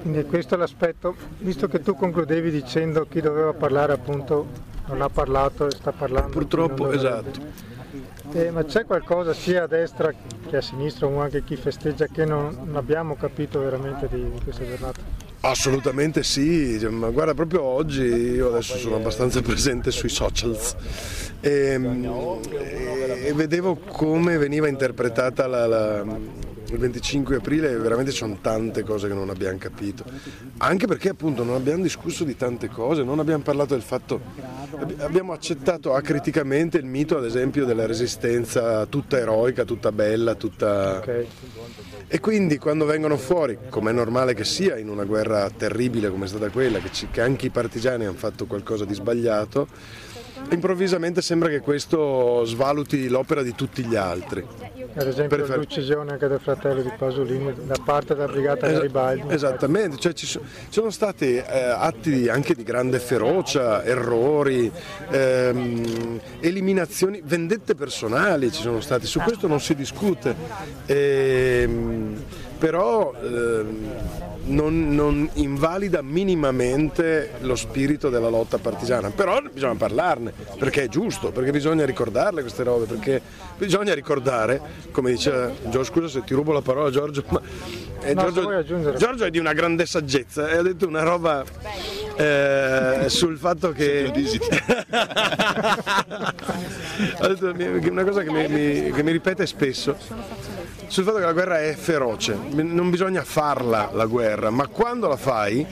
Quindi 0.00 0.24
questo 0.24 0.54
è 0.54 0.58
l'aspetto, 0.58 1.14
visto 1.38 1.68
che 1.68 1.80
tu 1.80 1.94
concludevi 1.94 2.50
dicendo 2.50 3.06
chi 3.08 3.20
doveva 3.20 3.52
parlare 3.52 3.92
appunto 3.92 4.46
non 4.86 5.02
ha 5.02 5.08
parlato 5.08 5.66
e 5.66 5.70
sta 5.70 5.92
parlando. 5.92 6.30
Purtroppo, 6.30 6.90
esatto. 6.92 7.74
Eh, 8.32 8.50
ma 8.50 8.64
c'è 8.64 8.84
qualcosa 8.84 9.32
sia 9.32 9.64
a 9.64 9.66
destra 9.66 10.12
che 10.48 10.56
a 10.56 10.60
sinistra 10.60 11.06
o 11.06 11.20
anche 11.20 11.44
chi 11.44 11.56
festeggia 11.56 12.06
che 12.06 12.24
non, 12.24 12.56
non 12.64 12.76
abbiamo 12.76 13.16
capito 13.16 13.60
veramente 13.60 14.08
di, 14.10 14.30
questa 14.42 14.66
giornata? 14.66 15.00
Assolutamente 15.40 16.22
sì, 16.22 16.78
cioè, 16.78 16.90
ma 16.90 17.08
guarda 17.10 17.34
proprio 17.34 17.62
oggi 17.62 18.02
io 18.02 18.48
adesso 18.48 18.76
sono 18.76 18.96
abbastanza 18.96 19.40
presente 19.42 19.90
sui 19.90 20.08
socials 20.08 20.74
e, 21.40 21.78
e, 22.50 23.26
e 23.26 23.32
vedevo 23.32 23.76
come 23.76 24.38
veniva 24.38 24.66
interpretata 24.66 25.46
la, 25.46 25.66
la, 25.66 26.04
il 26.68 26.78
25 26.78 27.36
aprile 27.36 27.76
veramente 27.76 28.10
ci 28.10 28.18
sono 28.18 28.38
tante 28.40 28.82
cose 28.82 29.08
che 29.08 29.14
non 29.14 29.30
abbiamo 29.30 29.58
capito, 29.58 30.04
anche 30.58 30.86
perché 30.86 31.10
appunto 31.10 31.44
non 31.44 31.54
abbiamo 31.54 31.82
discusso 31.82 32.24
di 32.24 32.36
tante 32.36 32.68
cose, 32.68 33.02
non 33.02 33.18
abbiamo 33.18 33.42
parlato 33.42 33.74
del 33.74 33.82
fatto, 33.82 34.20
abbiamo 34.98 35.32
accettato 35.32 35.94
acriticamente 35.94 36.78
il 36.78 36.84
mito 36.84 37.16
ad 37.16 37.24
esempio 37.24 37.64
della 37.64 37.86
resistenza 37.86 38.86
tutta 38.86 39.18
eroica, 39.18 39.64
tutta 39.64 39.92
bella, 39.92 40.34
tutta... 40.34 40.98
Okay 40.98 41.26
e 42.08 42.20
quindi 42.20 42.58
quando 42.58 42.84
vengono 42.84 43.16
fuori, 43.16 43.58
come 43.68 43.90
è 43.90 43.92
normale 43.92 44.32
che 44.32 44.44
sia 44.44 44.76
in 44.76 44.88
una 44.88 45.02
guerra 45.02 45.50
terribile 45.50 46.08
come 46.08 46.26
è 46.26 46.28
stata 46.28 46.50
quella, 46.50 46.78
che, 46.78 46.92
ci, 46.92 47.08
che 47.10 47.20
anche 47.20 47.46
i 47.46 47.50
partigiani 47.50 48.04
hanno 48.04 48.16
fatto 48.16 48.46
qualcosa 48.46 48.84
di 48.84 48.94
sbagliato, 48.94 49.66
improvvisamente 50.50 51.22
sembra 51.22 51.48
che 51.48 51.60
questo 51.60 52.44
svaluti 52.44 53.08
l'opera 53.08 53.42
di 53.42 53.54
tutti 53.54 53.84
gli 53.84 53.96
altri. 53.96 54.44
Ad 54.98 55.06
esempio 55.06 55.44
far... 55.44 55.58
l'uccisione 55.58 56.12
anche 56.12 56.26
del 56.26 56.40
fratello 56.40 56.80
di 56.80 56.90
Pasolini 56.96 57.52
da 57.66 57.76
parte 57.84 58.14
della 58.14 58.28
brigata 58.28 58.66
Garibaldi. 58.66 59.32
Esattamente, 59.32 59.98
cioè, 59.98 60.14
ci, 60.14 60.24
sono, 60.24 60.46
ci, 60.46 60.72
sono 60.72 60.90
stati 60.90 61.34
eh, 61.34 61.44
atti 61.44 62.28
anche 62.28 62.54
di 62.54 62.62
grande 62.62 62.98
ferocia, 62.98 63.84
errori, 63.84 64.70
ehm, 65.10 66.20
eliminazioni, 66.40 67.20
vendette 67.22 67.74
personali 67.74 68.50
ci 68.50 68.62
sono 68.62 68.80
stati, 68.80 69.06
su 69.06 69.20
questo 69.20 69.46
non 69.46 69.60
si 69.60 69.74
discute. 69.74 70.34
Ehm, 70.86 72.22
però 72.58 73.12
ehm, 73.22 74.35
non, 74.46 74.94
non, 74.94 75.28
invalida 75.34 76.02
minimamente 76.02 77.32
lo 77.40 77.56
spirito 77.56 78.10
della 78.10 78.28
lotta 78.28 78.58
partigiana, 78.58 79.10
però 79.10 79.40
bisogna 79.52 79.74
parlarne, 79.74 80.32
perché 80.58 80.84
è 80.84 80.88
giusto, 80.88 81.30
perché 81.32 81.50
bisogna 81.50 81.84
ricordarle 81.84 82.42
queste 82.42 82.62
robe, 82.62 82.86
perché 82.86 83.20
bisogna 83.56 83.94
ricordare, 83.94 84.60
come 84.90 85.10
diceva 85.10 85.50
Giorgio, 85.62 85.84
scusa 85.84 86.08
se 86.08 86.24
ti 86.24 86.34
rubo 86.34 86.52
la 86.52 86.62
parola 86.62 86.90
Giorgio, 86.90 87.24
ma 87.28 87.40
eh, 88.02 88.14
no, 88.14 88.30
Giorgio, 88.30 88.94
Giorgio, 88.94 89.24
è 89.24 89.30
di 89.30 89.38
una 89.38 89.52
grande 89.52 89.86
saggezza 89.86 90.48
e 90.48 90.56
ha 90.56 90.62
detto 90.62 90.86
una 90.86 91.02
roba 91.02 91.44
eh, 92.16 93.04
sul 93.08 93.36
fatto 93.38 93.72
che... 93.72 94.12
ha 97.18 97.28
detto 97.28 97.52
una 97.90 98.04
cosa 98.04 98.22
che 98.22 98.30
mi, 98.30 98.92
che 98.92 99.02
mi 99.02 99.12
ripete 99.12 99.46
spesso 99.46 100.55
sul 100.88 101.04
fatto 101.04 101.18
che 101.18 101.24
la 101.24 101.32
guerra 101.32 101.60
è 101.60 101.74
feroce, 101.74 102.36
non 102.52 102.90
bisogna 102.90 103.22
farla 103.22 103.90
la 103.92 104.06
guerra, 104.06 104.50
ma 104.50 104.66
quando 104.66 105.08
la 105.08 105.16
fai, 105.16 105.66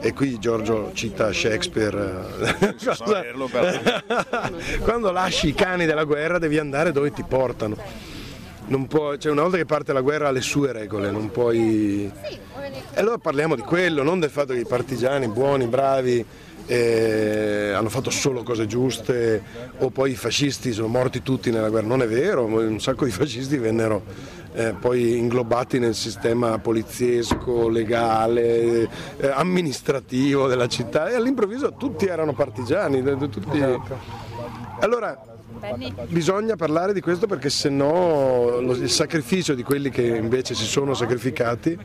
e 0.00 0.12
qui 0.12 0.38
Giorgio 0.38 0.90
cita 0.92 1.32
Shakespeare, 1.32 2.76
quando 4.80 5.10
lasci 5.10 5.48
i 5.48 5.54
cani 5.54 5.86
della 5.86 6.04
guerra 6.04 6.38
devi 6.38 6.58
andare 6.58 6.92
dove 6.92 7.12
ti 7.12 7.22
portano. 7.22 7.76
Puoi, 8.88 9.18
cioè 9.18 9.30
una 9.30 9.42
volta 9.42 9.58
che 9.58 9.66
parte 9.66 9.92
la 9.92 10.00
guerra 10.00 10.28
ha 10.28 10.30
le 10.30 10.40
sue 10.40 10.72
regole, 10.72 11.10
non 11.10 11.30
puoi... 11.30 12.10
E 12.14 13.00
allora 13.00 13.18
parliamo 13.18 13.56
di 13.56 13.62
quello, 13.62 14.02
non 14.02 14.20
del 14.20 14.30
fatto 14.30 14.54
che 14.54 14.60
i 14.60 14.66
partigiani 14.66 15.28
buoni, 15.28 15.66
bravi, 15.66 16.18
eh, 16.18 16.24
hanno 16.66 17.88
fatto 17.88 18.10
solo 18.10 18.42
cose 18.42 18.66
giuste 18.66 19.42
o 19.78 19.90
poi 19.90 20.12
i 20.12 20.16
fascisti 20.16 20.72
sono 20.72 20.88
morti 20.88 21.22
tutti 21.22 21.50
nella 21.50 21.68
guerra, 21.68 21.86
non 21.86 22.02
è 22.02 22.08
vero, 22.08 22.44
un 22.44 22.80
sacco 22.80 23.04
di 23.04 23.10
fascisti 23.10 23.56
vennero 23.58 24.02
eh, 24.54 24.72
poi 24.72 25.18
inglobati 25.18 25.78
nel 25.78 25.94
sistema 25.94 26.58
poliziesco, 26.58 27.68
legale, 27.68 28.88
eh, 29.16 29.28
amministrativo 29.32 30.46
della 30.46 30.68
città 30.68 31.08
e 31.08 31.16
all'improvviso 31.16 31.74
tutti 31.74 32.06
erano 32.06 32.32
partigiani. 32.34 33.02
Tutti... 33.02 33.58
Esatto. 33.58 33.98
Allora 34.80 35.32
bisogna 36.06 36.56
parlare 36.56 36.92
di 36.92 37.00
questo 37.00 37.26
perché 37.26 37.48
se 37.50 37.68
no 37.68 38.58
il 38.60 38.90
sacrificio 38.90 39.54
di 39.54 39.62
quelli 39.62 39.90
che 39.90 40.02
invece 40.02 40.54
si 40.54 40.64
sono 40.64 40.94
sacrificati 40.94 41.76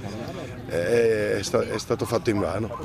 eh, 0.68 1.40
è, 1.40 1.78
stato 1.78 2.06
fatto 2.06 2.30
in 2.30 2.40
vano. 2.40 2.78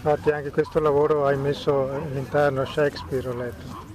Infatti 0.00 0.30
anche 0.30 0.50
questo 0.50 0.78
lavoro 0.78 1.26
hai 1.26 1.36
messo 1.36 1.90
all'interno 1.90 2.64
Shakespeare, 2.64 3.28
ho 3.28 3.34
letto. 3.34 3.86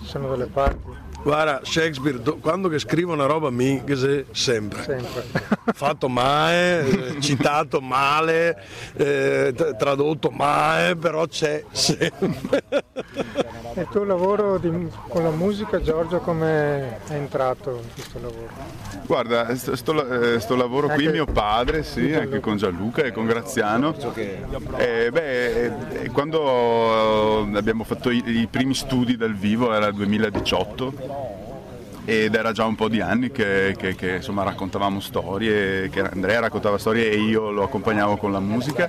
Ci 0.00 0.04
sono 0.04 0.28
delle 0.28 0.44
parti. 0.44 1.06
Guarda, 1.22 1.60
Shakespeare, 1.62 2.20
quando 2.40 2.68
che 2.68 2.78
scrive 2.78 3.12
una 3.12 3.24
roba 3.24 3.48
mi 3.48 3.82
sempre. 4.32 4.82
sempre. 4.82 5.24
Fatto 5.72 6.10
male, 6.10 7.16
eh, 7.16 7.20
citato 7.20 7.80
male, 7.80 8.62
eh, 8.96 9.54
tradotto 9.78 10.28
male, 10.28 10.94
però 10.94 11.26
c'è 11.26 11.64
sempre. 11.72 12.62
E 13.78 13.82
il 13.82 13.88
tuo 13.92 14.02
lavoro 14.02 14.58
di, 14.58 14.88
con 15.06 15.22
la 15.22 15.30
musica, 15.30 15.80
Giorgio, 15.80 16.18
come 16.18 16.98
è 17.06 17.12
entrato 17.12 17.78
in 17.80 17.92
questo 17.94 18.18
lavoro? 18.20 18.48
Guarda, 19.06 19.54
sto, 19.54 19.76
sto, 19.76 20.34
eh, 20.34 20.40
sto 20.40 20.56
lavoro 20.56 20.88
qui, 20.88 21.06
mio 21.06 21.26
padre, 21.26 21.84
sì, 21.84 22.12
anche 22.12 22.40
con 22.40 22.56
Gianluca 22.56 23.02
e 23.02 23.12
con 23.12 23.24
Graziano. 23.26 23.94
Eh, 24.76 25.10
beh, 25.12 26.10
quando 26.12 27.42
abbiamo 27.54 27.84
fatto 27.84 28.10
i, 28.10 28.20
i 28.26 28.48
primi 28.50 28.74
studi 28.74 29.16
dal 29.16 29.34
vivo 29.34 29.72
era 29.72 29.86
il 29.86 29.94
2018 29.94 31.47
ed 32.08 32.34
era 32.34 32.52
già 32.52 32.64
un 32.64 32.74
po' 32.74 32.88
di 32.88 33.02
anni 33.02 33.30
che, 33.30 33.74
che, 33.76 33.94
che 33.94 34.14
insomma, 34.16 34.42
raccontavamo 34.42 34.98
storie, 34.98 35.90
che 35.90 36.00
Andrea 36.00 36.40
raccontava 36.40 36.78
storie 36.78 37.10
e 37.10 37.18
io 37.18 37.50
lo 37.50 37.64
accompagnavo 37.64 38.16
con 38.16 38.32
la 38.32 38.40
musica. 38.40 38.88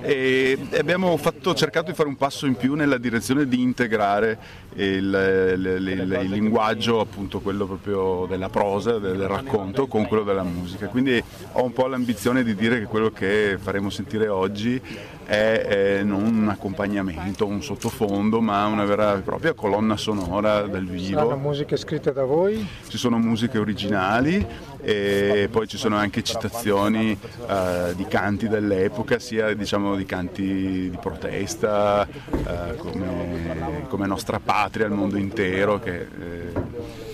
E 0.00 0.58
abbiamo 0.78 1.14
fatto, 1.18 1.54
cercato 1.54 1.90
di 1.90 1.94
fare 1.94 2.08
un 2.08 2.16
passo 2.16 2.46
in 2.46 2.56
più 2.56 2.72
nella 2.72 2.96
direzione 2.96 3.46
di 3.46 3.60
integrare 3.60 4.38
il, 4.76 5.54
il, 5.56 5.88
il, 5.88 6.18
il 6.22 6.30
linguaggio, 6.30 7.00
appunto 7.00 7.40
quello 7.40 7.66
proprio 7.66 8.26
della 8.28 8.48
prosa, 8.48 8.98
del 8.98 9.26
racconto, 9.26 9.86
con 9.86 10.06
quello 10.06 10.22
della 10.22 10.42
musica. 10.42 10.86
Quindi 10.88 11.22
ho 11.52 11.64
un 11.64 11.72
po' 11.72 11.86
l'ambizione 11.86 12.42
di 12.42 12.54
dire 12.54 12.78
che 12.78 12.86
quello 12.86 13.10
che 13.10 13.56
faremo 13.60 13.90
sentire 13.90 14.28
oggi 14.28 14.80
è, 15.24 15.98
è 15.98 16.02
non 16.02 16.24
un 16.24 16.48
accompagnamento, 16.48 17.46
un 17.46 17.62
sottofondo, 17.62 18.40
ma 18.40 18.66
una 18.66 18.84
vera 18.84 19.16
e 19.16 19.20
propria 19.20 19.54
colonna 19.54 19.96
sonora 19.96 20.62
dal 20.62 20.84
vivo. 20.84 21.20
Sono 21.20 21.36
musiche 21.36 21.76
scritte 21.76 22.12
da 22.12 22.24
voi? 22.24 22.66
Ci 22.86 22.98
sono 22.98 23.18
musiche 23.18 23.58
originali 23.58 24.46
e 24.88 25.48
poi 25.50 25.66
ci 25.66 25.78
sono 25.78 25.96
anche 25.96 26.22
citazioni 26.22 27.10
uh, 27.20 27.92
di 27.96 28.06
canti 28.06 28.46
dell'epoca, 28.46 29.18
sia 29.18 29.52
diciamo, 29.52 29.96
di 29.96 30.04
canti 30.04 30.88
di 30.90 30.98
protesta 31.00 32.06
uh, 32.30 32.76
come, 32.76 33.84
come, 33.88 34.06
Nostra 34.06 34.38
Patria 34.38 34.86
al 34.86 34.92
mondo 34.92 35.16
intero. 35.16 35.80
Che, 35.80 36.06
eh, 36.20 37.05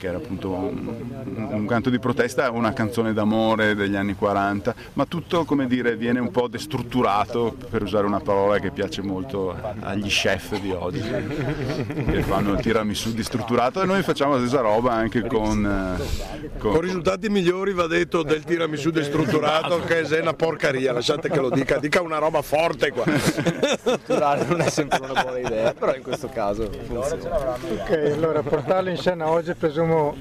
che 0.00 0.06
era 0.06 0.16
appunto 0.16 0.50
un, 0.50 1.50
un, 1.50 1.66
canto 1.66 1.90
di 1.90 1.98
protesta, 1.98 2.50
una 2.50 2.72
canzone 2.72 3.12
d'amore 3.12 3.74
degli 3.74 3.96
anni 3.96 4.14
40, 4.14 4.74
ma 4.94 5.04
tutto 5.04 5.44
come 5.44 5.66
dire 5.66 5.94
viene 5.94 6.20
un 6.20 6.30
po' 6.30 6.48
destrutturato, 6.48 7.54
per 7.68 7.82
usare 7.82 8.06
una 8.06 8.20
parola 8.20 8.58
che 8.58 8.70
piace 8.70 9.02
molto 9.02 9.54
agli 9.80 10.08
chef 10.08 10.58
di 10.58 10.70
oggi, 10.70 11.02
che 11.02 12.22
fanno 12.22 12.52
il 12.52 12.60
tiramisù 12.60 13.12
distrutturato 13.12 13.82
e 13.82 13.84
noi 13.84 14.02
facciamo 14.02 14.36
la 14.36 14.38
stessa 14.38 14.62
roba 14.62 14.92
anche 14.92 15.26
con... 15.26 15.98
Eh, 15.98 16.28
con, 16.56 16.72
con 16.72 16.80
risultati 16.80 17.28
migliori 17.28 17.74
va 17.74 17.86
detto 17.86 18.22
del 18.22 18.42
tiramisù 18.42 18.88
destrutturato 18.88 19.80
che 19.80 20.00
è 20.00 20.20
una 20.20 20.32
porcaria, 20.32 20.94
lasciate 20.94 21.28
che 21.28 21.40
lo 21.40 21.50
dica, 21.50 21.78
dica 21.78 22.00
una 22.00 22.16
roba 22.16 22.40
forte 22.40 22.90
qua. 22.90 23.04
Strutturale 23.18 24.46
non 24.46 24.62
è 24.62 24.70
sempre 24.70 24.98
una 25.02 25.20
buona 25.20 25.38
idea, 25.38 25.74
però 25.74 25.94
in 25.94 26.02
questo 26.02 26.28
caso 26.28 26.70
funziona. 26.70 27.54
Ok, 27.82 28.12
allora 28.14 28.42
portarlo 28.42 28.88
in 28.88 28.96
scena 28.96 29.28
oggi 29.28 29.52
presumo 29.54 29.89
presumo 29.90 30.16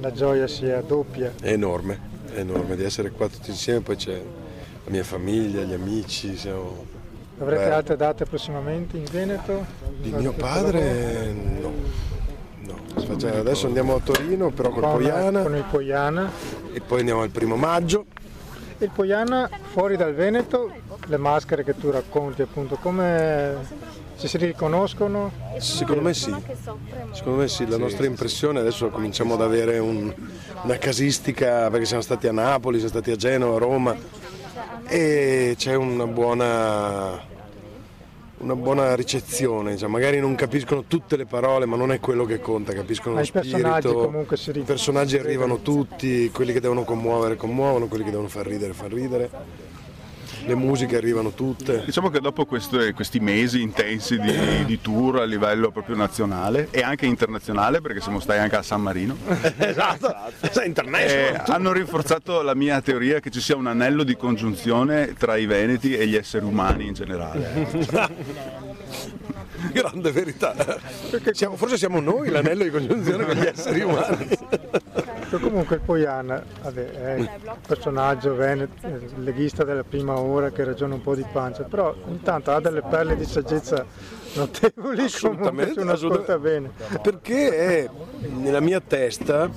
la 0.00 0.12
gioia 0.12 0.46
sia 0.46 0.80
doppia. 0.80 1.32
È 1.40 1.50
enorme, 1.50 1.98
è 2.32 2.38
enorme 2.38 2.76
di 2.76 2.84
essere 2.84 3.10
qua 3.10 3.28
tutti 3.28 3.50
insieme, 3.50 3.80
poi 3.80 3.96
c'è 3.96 4.14
la 4.14 4.90
mia 4.90 5.04
famiglia, 5.04 5.62
gli 5.62 5.72
amici, 5.72 6.36
siamo... 6.36 6.92
Avrete 7.38 7.64
Beh. 7.64 7.74
altre 7.74 7.96
date 7.96 8.24
prossimamente 8.24 8.96
in 8.96 9.04
Veneto? 9.10 9.66
Di 10.00 10.10
mio 10.12 10.32
padre 10.32 11.32
no. 11.32 11.72
no. 12.60 12.80
Adesso 12.94 13.66
andiamo 13.66 13.96
a 13.96 14.00
Torino 14.00 14.50
però 14.50 14.70
col 14.70 14.82
Poiana. 14.82 15.42
Con 15.42 15.56
il 15.56 15.64
Poiana. 15.68 16.30
E 16.72 16.80
poi 16.80 17.00
andiamo 17.00 17.22
al 17.22 17.30
primo 17.30 17.56
maggio. 17.56 18.06
Il 18.84 18.90
Poiana 18.90 19.48
fuori 19.72 19.96
dal 19.96 20.12
Veneto, 20.12 20.70
le 21.06 21.16
maschere 21.16 21.64
che 21.64 21.74
tu 21.74 21.90
racconti 21.90 22.42
appunto, 22.42 22.76
come 22.76 23.56
ci 24.18 24.28
si 24.28 24.36
riconoscono? 24.36 25.32
Secondo 25.58 26.02
me 26.02 26.12
sì, 26.12 26.34
secondo 27.12 27.38
me 27.40 27.48
sì, 27.48 27.66
la 27.66 27.78
nostra 27.78 28.04
impressione 28.04 28.60
adesso 28.60 28.90
cominciamo 28.90 29.32
ad 29.34 29.40
avere 29.40 29.78
un, 29.78 30.12
una 30.64 30.76
casistica 30.76 31.70
perché 31.70 31.86
siamo 31.86 32.02
stati 32.02 32.28
a 32.28 32.32
Napoli, 32.32 32.76
siamo 32.76 32.92
stati 32.92 33.10
a 33.10 33.16
Genova, 33.16 33.56
a 33.56 33.58
Roma 33.58 33.96
e 34.86 35.54
c'è 35.56 35.74
una 35.74 36.06
buona, 36.06 37.22
una 38.38 38.56
buona 38.56 38.94
ricezione, 38.94 39.72
diciamo. 39.72 39.92
magari 39.92 40.20
non 40.20 40.34
capiscono 40.34 40.84
tutte 40.86 41.16
le 41.16 41.24
parole 41.26 41.66
ma 41.66 41.76
non 41.76 41.92
è 41.92 42.00
quello 42.00 42.24
che 42.24 42.40
conta, 42.40 42.72
capiscono 42.72 43.14
ma 43.14 43.20
lo 43.20 43.26
spirito, 43.26 44.26
i 44.54 44.60
personaggi 44.60 45.16
arrivano 45.16 45.60
tutti, 45.60 46.30
quelli 46.30 46.52
che 46.52 46.60
devono 46.60 46.84
commuovere 46.84 47.36
commuovono, 47.36 47.86
quelli 47.86 48.04
che 48.04 48.10
devono 48.10 48.28
far 48.28 48.46
ridere 48.46 48.72
far 48.72 48.92
ridere 48.92 49.30
le 50.46 50.54
musiche 50.54 50.96
arrivano 50.96 51.30
tutte. 51.32 51.82
Diciamo 51.84 52.10
che 52.10 52.20
dopo 52.20 52.44
queste, 52.44 52.92
questi 52.92 53.20
mesi 53.20 53.62
intensi 53.62 54.18
di, 54.18 54.64
di, 54.64 54.80
tour 54.80 55.20
a 55.20 55.24
livello 55.24 55.70
proprio 55.70 55.96
nazionale 55.96 56.68
e 56.70 56.82
anche 56.82 57.06
internazionale, 57.06 57.80
perché 57.80 58.00
siamo 58.00 58.20
stati 58.20 58.38
anche 58.38 58.56
a 58.56 58.62
San 58.62 58.82
Marino, 58.82 59.16
esatto, 59.58 60.14
eh, 60.50 61.40
hanno 61.46 61.72
rinforzato 61.72 62.42
la 62.42 62.54
mia 62.54 62.80
teoria 62.80 63.20
che 63.20 63.30
ci 63.30 63.40
sia 63.40 63.56
un 63.56 63.66
anello 63.66 64.02
di 64.02 64.16
congiunzione 64.16 65.14
tra 65.14 65.36
i 65.36 65.46
veneti 65.46 65.96
e 65.96 66.06
gli 66.06 66.16
esseri 66.16 66.44
umani 66.44 66.86
in 66.86 66.94
generale. 66.94 68.72
Grande 69.72 70.12
verità. 70.12 70.54
Siamo, 71.32 71.56
forse 71.56 71.76
siamo 71.76 72.00
noi 72.00 72.28
l'anello 72.30 72.64
di 72.64 72.70
congiunzione 72.70 73.24
con 73.24 73.34
gli 73.34 73.46
esseri 73.46 73.82
umani. 73.82 74.28
Comunque 75.30 75.76
il 75.76 75.82
Poiana 75.82 76.44
è 76.62 77.14
un 77.16 77.28
personaggio 77.66 78.36
veneto, 78.36 78.74
leghista 79.16 79.64
della 79.64 79.82
prima 79.82 80.16
ora 80.16 80.50
che 80.50 80.62
ragiona 80.62 80.94
un 80.94 81.02
po' 81.02 81.16
di 81.16 81.24
pancia, 81.32 81.64
però 81.64 81.94
intanto 82.06 82.52
ha 82.52 82.60
delle 82.60 82.82
perle 82.82 83.16
di 83.16 83.24
saggezza 83.24 83.84
notevoli, 84.34 85.02
assolutamente, 85.02 85.74
comunque 85.74 85.94
assolutamente. 85.94 86.38
bene. 86.88 87.00
Perché 87.00 87.56
è 87.56 87.90
nella 88.36 88.60
mia 88.60 88.80
testa 88.80 89.50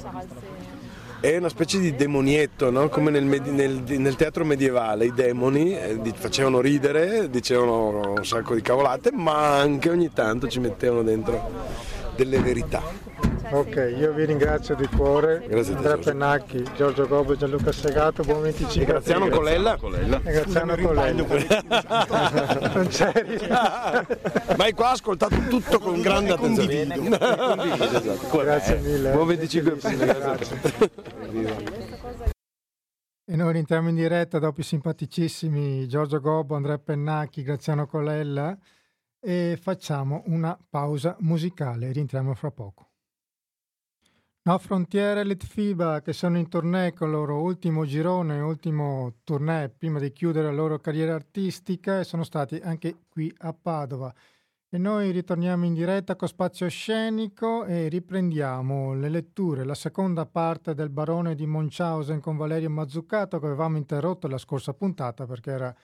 è 1.20 1.38
una 1.38 1.50
specie 1.50 1.80
di 1.80 1.96
demonietto, 1.96 2.70
no? 2.70 2.90
come 2.90 3.10
nel, 3.10 3.24
nel, 3.24 3.84
nel, 3.86 4.16
teatro 4.16 4.46
medievale 4.46 5.06
i 5.06 5.14
demoni 5.14 5.76
eh, 5.76 6.14
facevano 6.16 6.62
ridere, 6.62 7.30
dicevano 7.30 8.14
un 8.18 8.26
sacco 8.26 8.54
di 8.54 8.62
cavolate, 8.62 9.12
ma 9.12 9.58
anche 9.60 9.90
ogni 9.90 10.12
tanto 10.14 10.48
ci 10.48 10.60
mettevano 10.60 11.02
dentro 11.02 11.96
delle 12.18 12.40
verità. 12.40 12.82
Ok, 13.50 13.94
io 13.98 14.12
vi 14.12 14.26
ringrazio 14.26 14.76
di 14.76 14.88
cuore. 14.88 15.46
Grazie 15.48 15.74
a 15.74 15.78
te. 15.78 15.88
Andrea 15.88 15.98
Pennacchi, 15.98 16.66
Giorgio 16.76 17.08
Gobbo 17.08 17.34
e 17.34 17.38
Gianluca 17.38 17.72
Segato, 17.72 18.24
buon 18.24 18.42
25 18.42 18.82
e 18.82 18.86
Graziano 18.86 19.30
Colella. 19.30 19.78
Colella. 19.78 20.18
Graziano 20.20 20.76
Colella. 20.76 21.12
non 22.74 22.88
c'eri. 22.90 23.48
Ma 23.48 24.74
qua 24.76 24.90
ha 24.90 24.92
ascoltato 24.92 25.36
tutto 25.48 25.80
con 25.80 26.02
grande 26.02 26.34
attenzione. 26.34 26.94
Esatto. 26.94 28.38
Grazie 28.38 28.80
mille. 28.80 29.12
Buon 29.12 29.28
25 29.28 29.72
aprile. 29.72 30.40
E 33.30 33.36
noi 33.36 33.52
rientriamo 33.54 33.90
in 33.90 33.96
diretta 33.96 34.40
dopo 34.40 34.62
i 34.62 34.64
simpaticissimi 34.64 35.88
Giorgio 35.88 36.20
Gobbo, 36.20 36.56
Andrea 36.56 36.80
Pennacchi, 36.80 37.44
Graziano 37.44 37.86
Colella 37.86 38.58
e 39.20 39.58
facciamo 39.62 40.24
una 40.28 40.58
pausa 40.70 41.16
musicale. 41.20 41.92
Rientriamo 41.92 42.34
fra 42.34 42.52
poco. 42.52 42.88
No 44.48 44.58
Frontiere 44.60 45.20
e 45.20 45.24
Litfiba 45.26 46.02
che 46.02 46.14
sono 46.14 46.38
in 46.38 46.48
tournée 46.48 46.94
con 46.94 47.10
il 47.10 47.16
loro 47.16 47.42
ultimo 47.42 47.86
girone, 47.86 48.40
ultimo 48.40 49.16
tournée 49.26 49.68
prima 49.68 50.00
di 50.00 50.14
chiudere 50.14 50.48
la 50.48 50.54
loro 50.54 50.80
carriera 50.80 51.16
artistica 51.16 52.00
e 52.00 52.06
sono 52.06 52.24
stati 52.24 52.56
anche 52.64 52.96
qui 53.10 53.30
a 53.40 53.52
Padova. 53.52 54.14
E 54.70 54.78
noi 54.78 55.12
ritorniamo 55.12 55.66
in 55.66 55.74
diretta 55.74 56.16
con 56.16 56.30
Spazio 56.30 56.70
Scenico 56.70 57.66
e 57.66 57.90
riprendiamo 57.90 58.94
le 58.94 59.10
letture, 59.10 59.66
la 59.66 59.76
seconda 59.76 60.26
parte 60.26 60.74
del 60.74 60.92
Barone 60.92 61.36
di 61.36 61.46
Munchausen 61.46 62.22
con 62.22 62.38
Valerio 62.38 62.70
Mazzucato 62.70 63.40
che 63.40 63.46
avevamo 63.46 63.76
interrotto 63.76 64.30
la 64.30 64.38
scorsa 64.38 64.74
puntata 64.74 65.26
perché 65.26 65.52
era 65.52 65.76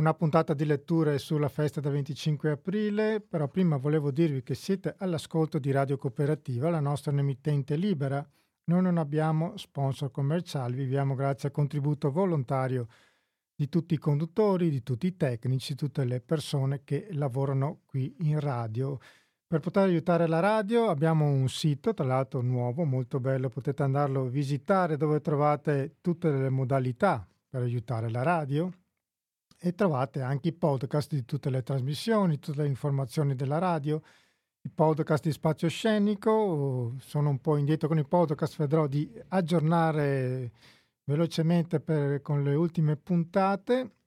una 0.00 0.14
puntata 0.14 0.54
di 0.54 0.64
letture 0.64 1.18
sulla 1.18 1.50
festa 1.50 1.82
del 1.82 1.92
25 1.92 2.52
aprile, 2.52 3.20
però 3.20 3.48
prima 3.48 3.76
volevo 3.76 4.10
dirvi 4.10 4.42
che 4.42 4.54
siete 4.54 4.94
all'ascolto 4.96 5.58
di 5.58 5.70
Radio 5.72 5.98
Cooperativa, 5.98 6.70
la 6.70 6.80
nostra 6.80 7.12
emittente 7.12 7.76
libera. 7.76 8.26
Noi 8.64 8.80
non 8.80 8.96
abbiamo 8.96 9.58
sponsor 9.58 10.10
commerciali, 10.10 10.74
viviamo 10.74 11.14
grazie 11.14 11.48
al 11.48 11.54
contributo 11.54 12.10
volontario 12.10 12.86
di 13.54 13.68
tutti 13.68 13.92
i 13.92 13.98
conduttori, 13.98 14.70
di 14.70 14.82
tutti 14.82 15.06
i 15.06 15.18
tecnici, 15.18 15.74
tutte 15.74 16.04
le 16.04 16.22
persone 16.22 16.80
che 16.82 17.08
lavorano 17.10 17.80
qui 17.84 18.16
in 18.20 18.40
radio. 18.40 18.98
Per 19.46 19.60
poter 19.60 19.82
aiutare 19.82 20.26
la 20.26 20.40
radio 20.40 20.88
abbiamo 20.88 21.26
un 21.26 21.50
sito, 21.50 21.92
tra 21.92 22.06
l'altro 22.06 22.40
nuovo, 22.40 22.84
molto 22.84 23.20
bello, 23.20 23.50
potete 23.50 23.82
andarlo 23.82 24.22
a 24.22 24.30
visitare 24.30 24.96
dove 24.96 25.20
trovate 25.20 25.96
tutte 26.00 26.30
le 26.30 26.48
modalità 26.48 27.28
per 27.50 27.60
aiutare 27.60 28.08
la 28.08 28.22
radio 28.22 28.72
e 29.60 29.74
trovate 29.74 30.22
anche 30.22 30.48
i 30.48 30.52
podcast 30.52 31.12
di 31.12 31.24
tutte 31.24 31.50
le 31.50 31.62
trasmissioni, 31.62 32.38
tutte 32.38 32.62
le 32.62 32.68
informazioni 32.68 33.34
della 33.34 33.58
radio, 33.58 34.00
i 34.62 34.70
podcast 34.70 35.24
di 35.24 35.32
Spazio 35.32 35.68
Scenico, 35.68 36.94
sono 36.98 37.28
un 37.28 37.40
po' 37.40 37.56
indietro 37.56 37.88
con 37.88 37.98
i 37.98 38.06
podcast, 38.06 38.56
vedrò 38.56 38.86
di 38.86 39.10
aggiornare 39.28 40.52
velocemente 41.04 41.80
per, 41.80 42.22
con 42.22 42.42
le 42.42 42.54
ultime 42.54 42.96
puntate 42.96 43.98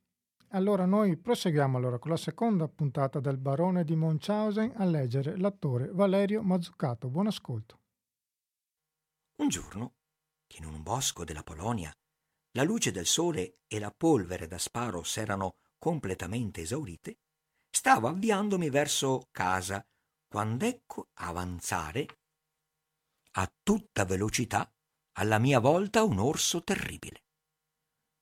allora 0.55 0.85
noi 0.85 1.17
proseguiamo 1.17 1.77
allora 1.77 1.97
con 1.97 2.11
la 2.11 2.17
seconda 2.17 2.67
puntata 2.67 3.19
del 3.19 3.37
Barone 3.37 3.83
di 3.83 3.95
Munchausen 3.95 4.73
a 4.75 4.85
leggere 4.85 5.35
l'attore 5.35 5.89
Valerio 5.91 6.43
Mazzucato. 6.43 7.09
Buon 7.09 7.25
ascolto. 7.25 7.79
Un 9.37 9.47
giorno, 9.47 9.93
in 10.59 10.65
un 10.65 10.83
bosco 10.83 11.23
della 11.23 11.41
Polonia, 11.41 11.91
la 12.55 12.63
luce 12.63 12.91
del 12.91 13.05
sole 13.05 13.59
e 13.67 13.79
la 13.79 13.91
polvere 13.91 14.47
da 14.47 14.57
sparo 14.57 15.03
s'erano 15.03 15.57
completamente 15.77 16.61
esaurite, 16.61 17.19
stavo 17.69 18.07
avviandomi 18.07 18.69
verso 18.69 19.27
casa 19.31 19.85
quando 20.27 20.65
ecco 20.65 21.09
avanzare 21.15 22.05
a 23.35 23.51
tutta 23.61 24.05
velocità 24.05 24.71
alla 25.13 25.39
mia 25.39 25.59
volta 25.59 26.03
un 26.03 26.19
orso 26.19 26.63
terribile, 26.63 27.25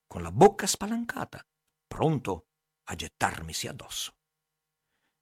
con 0.07 0.21
la 0.21 0.31
bocca 0.31 0.67
spalancata, 0.67 1.45
pronto 1.87 2.47
a 2.85 2.95
gettarmisi 2.95 3.67
addosso. 3.67 4.15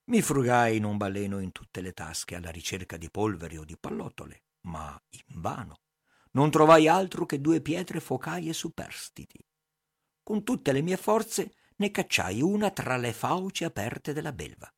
Mi 0.10 0.22
frugai 0.22 0.78
in 0.78 0.86
un 0.86 0.98
baleno 0.98 1.40
in 1.40 1.52
tutte 1.52 1.82
le 1.82 1.94
tasche 1.94 2.36
alla 2.36 2.50
ricerca 2.50 2.98
di 2.98 3.10
polveri 3.12 3.58
o 3.58 3.64
di 3.64 3.78
pallottole, 3.78 4.46
ma 4.62 5.00
invano. 5.28 5.82
Non 6.40 6.52
trovai 6.52 6.88
altro 6.88 7.26
che 7.26 7.42
due 7.42 7.60
pietre 7.60 8.00
focaie 8.00 8.54
superstiti. 8.54 9.46
Con 10.24 10.46
tutte 10.46 10.72
le 10.72 10.82
mie 10.82 10.96
forze 10.96 11.54
ne 11.76 11.92
cacciai 11.92 12.42
una 12.42 12.72
tra 12.72 12.96
le 12.96 13.12
fauci 13.12 13.66
aperte 13.66 14.14
della 14.14 14.32
belva, 14.32 14.74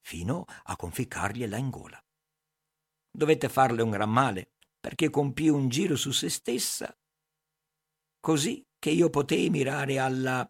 fino 0.00 0.44
a 0.46 0.76
conficcargliela 0.76 1.56
in 1.56 1.68
gola. 1.68 2.00
Dovette 3.10 3.48
farle 3.48 3.82
un 3.82 3.90
gran 3.90 4.08
male, 4.08 4.52
perché 4.78 5.10
compì 5.10 5.48
un 5.48 5.68
giro 5.68 5.96
su 5.96 6.12
se 6.12 6.28
stessa, 6.28 6.96
così 8.20 8.64
che 8.78 8.90
io 8.90 9.10
potei 9.10 9.50
mirare 9.50 9.98
alla 9.98 10.48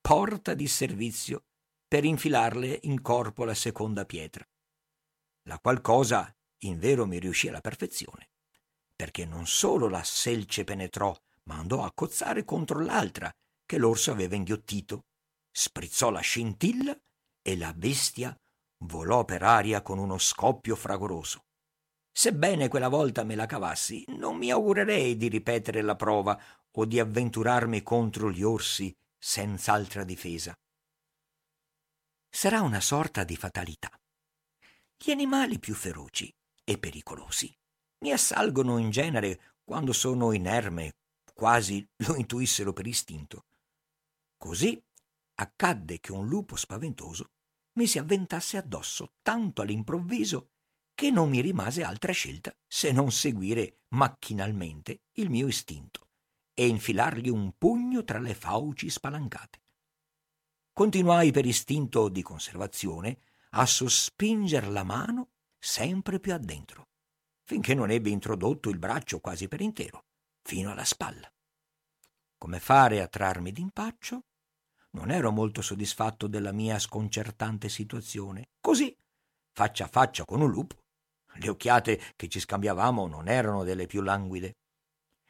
porta 0.00 0.54
di 0.54 0.66
servizio 0.66 1.44
per 1.86 2.04
infilarle 2.04 2.80
in 2.82 3.00
corpo 3.02 3.44
la 3.44 3.54
seconda 3.54 4.04
pietra, 4.04 4.44
la 5.42 5.60
qual 5.60 5.80
cosa 5.80 6.28
in 6.64 6.76
vero 6.80 7.06
mi 7.06 7.20
riuscì 7.20 7.46
alla 7.46 7.60
perfezione, 7.60 8.30
perché 9.16 9.24
non 9.24 9.46
solo 9.46 9.88
la 9.88 10.02
selce 10.02 10.64
penetrò, 10.64 11.16
ma 11.44 11.56
andò 11.56 11.84
a 11.84 11.92
cozzare 11.94 12.44
contro 12.44 12.80
l'altra 12.80 13.32
che 13.64 13.78
l'orso 13.78 14.10
aveva 14.10 14.34
inghiottito 14.34 15.04
sprizzò 15.50 16.10
la 16.10 16.20
scintilla 16.20 16.94
e 17.40 17.56
la 17.56 17.72
bestia 17.72 18.36
volò 18.84 19.24
per 19.24 19.42
aria 19.42 19.80
con 19.80 19.98
uno 19.98 20.18
scoppio 20.18 20.76
fragoroso. 20.76 21.44
Sebbene 22.12 22.68
quella 22.68 22.88
volta 22.88 23.24
me 23.24 23.34
la 23.36 23.46
cavassi, 23.46 24.04
non 24.08 24.36
mi 24.36 24.50
augurerei 24.50 25.16
di 25.16 25.28
ripetere 25.28 25.80
la 25.80 25.96
prova 25.96 26.38
o 26.72 26.84
di 26.84 27.00
avventurarmi 27.00 27.82
contro 27.82 28.30
gli 28.30 28.42
orsi 28.42 28.94
senz'altra 29.18 30.04
difesa. 30.04 30.54
Sarà 32.28 32.60
una 32.60 32.82
sorta 32.82 33.24
di 33.24 33.36
fatalità. 33.36 33.90
Gli 34.94 35.10
animali 35.10 35.58
più 35.58 35.74
feroci 35.74 36.30
e 36.64 36.76
pericolosi 36.78 37.50
mi 37.98 38.12
assalgono 38.12 38.78
in 38.78 38.90
genere 38.90 39.56
quando 39.64 39.92
sono 39.92 40.32
inerme, 40.32 40.96
quasi 41.34 41.86
lo 41.98 42.16
intuissero 42.16 42.72
per 42.72 42.86
istinto. 42.86 43.46
Così 44.36 44.82
accadde 45.34 45.98
che 46.00 46.12
un 46.12 46.26
lupo 46.26 46.56
spaventoso 46.56 47.30
mi 47.74 47.86
si 47.86 47.98
avventasse 47.98 48.56
addosso 48.56 49.14
tanto 49.22 49.62
all'improvviso 49.62 50.50
che 50.94 51.10
non 51.10 51.28
mi 51.28 51.40
rimase 51.40 51.82
altra 51.82 52.12
scelta 52.12 52.56
se 52.66 52.90
non 52.90 53.12
seguire 53.12 53.80
macchinalmente 53.88 55.02
il 55.12 55.28
mio 55.28 55.46
istinto 55.46 56.08
e 56.54 56.66
infilargli 56.66 57.28
un 57.28 57.52
pugno 57.58 58.02
tra 58.02 58.18
le 58.18 58.34
fauci 58.34 58.88
spalancate. 58.88 59.60
Continuai 60.72 61.32
per 61.32 61.44
istinto 61.44 62.08
di 62.08 62.22
conservazione 62.22 63.18
a 63.50 63.66
sospinger 63.66 64.68
la 64.68 64.84
mano 64.84 65.32
sempre 65.58 66.18
più 66.18 66.32
addentro, 66.32 66.88
finché 67.46 67.74
non 67.74 67.90
ebbe 67.90 68.10
introdotto 68.10 68.68
il 68.70 68.78
braccio 68.78 69.20
quasi 69.20 69.46
per 69.46 69.60
intero, 69.60 70.06
fino 70.42 70.72
alla 70.72 70.84
spalla. 70.84 71.30
Come 72.36 72.58
fare 72.58 73.00
a 73.00 73.06
trarmi 73.06 73.52
d'impaccio? 73.52 74.24
Non 74.90 75.10
ero 75.10 75.30
molto 75.30 75.62
soddisfatto 75.62 76.26
della 76.26 76.52
mia 76.52 76.78
sconcertante 76.78 77.68
situazione. 77.68 78.48
Così, 78.60 78.94
faccia 79.52 79.84
a 79.84 79.88
faccia 79.88 80.24
con 80.24 80.40
un 80.40 80.50
lupo, 80.50 80.82
le 81.34 81.48
occhiate 81.48 82.00
che 82.16 82.28
ci 82.28 82.40
scambiavamo 82.40 83.06
non 83.06 83.28
erano 83.28 83.62
delle 83.62 83.86
più 83.86 84.02
languide. 84.02 84.56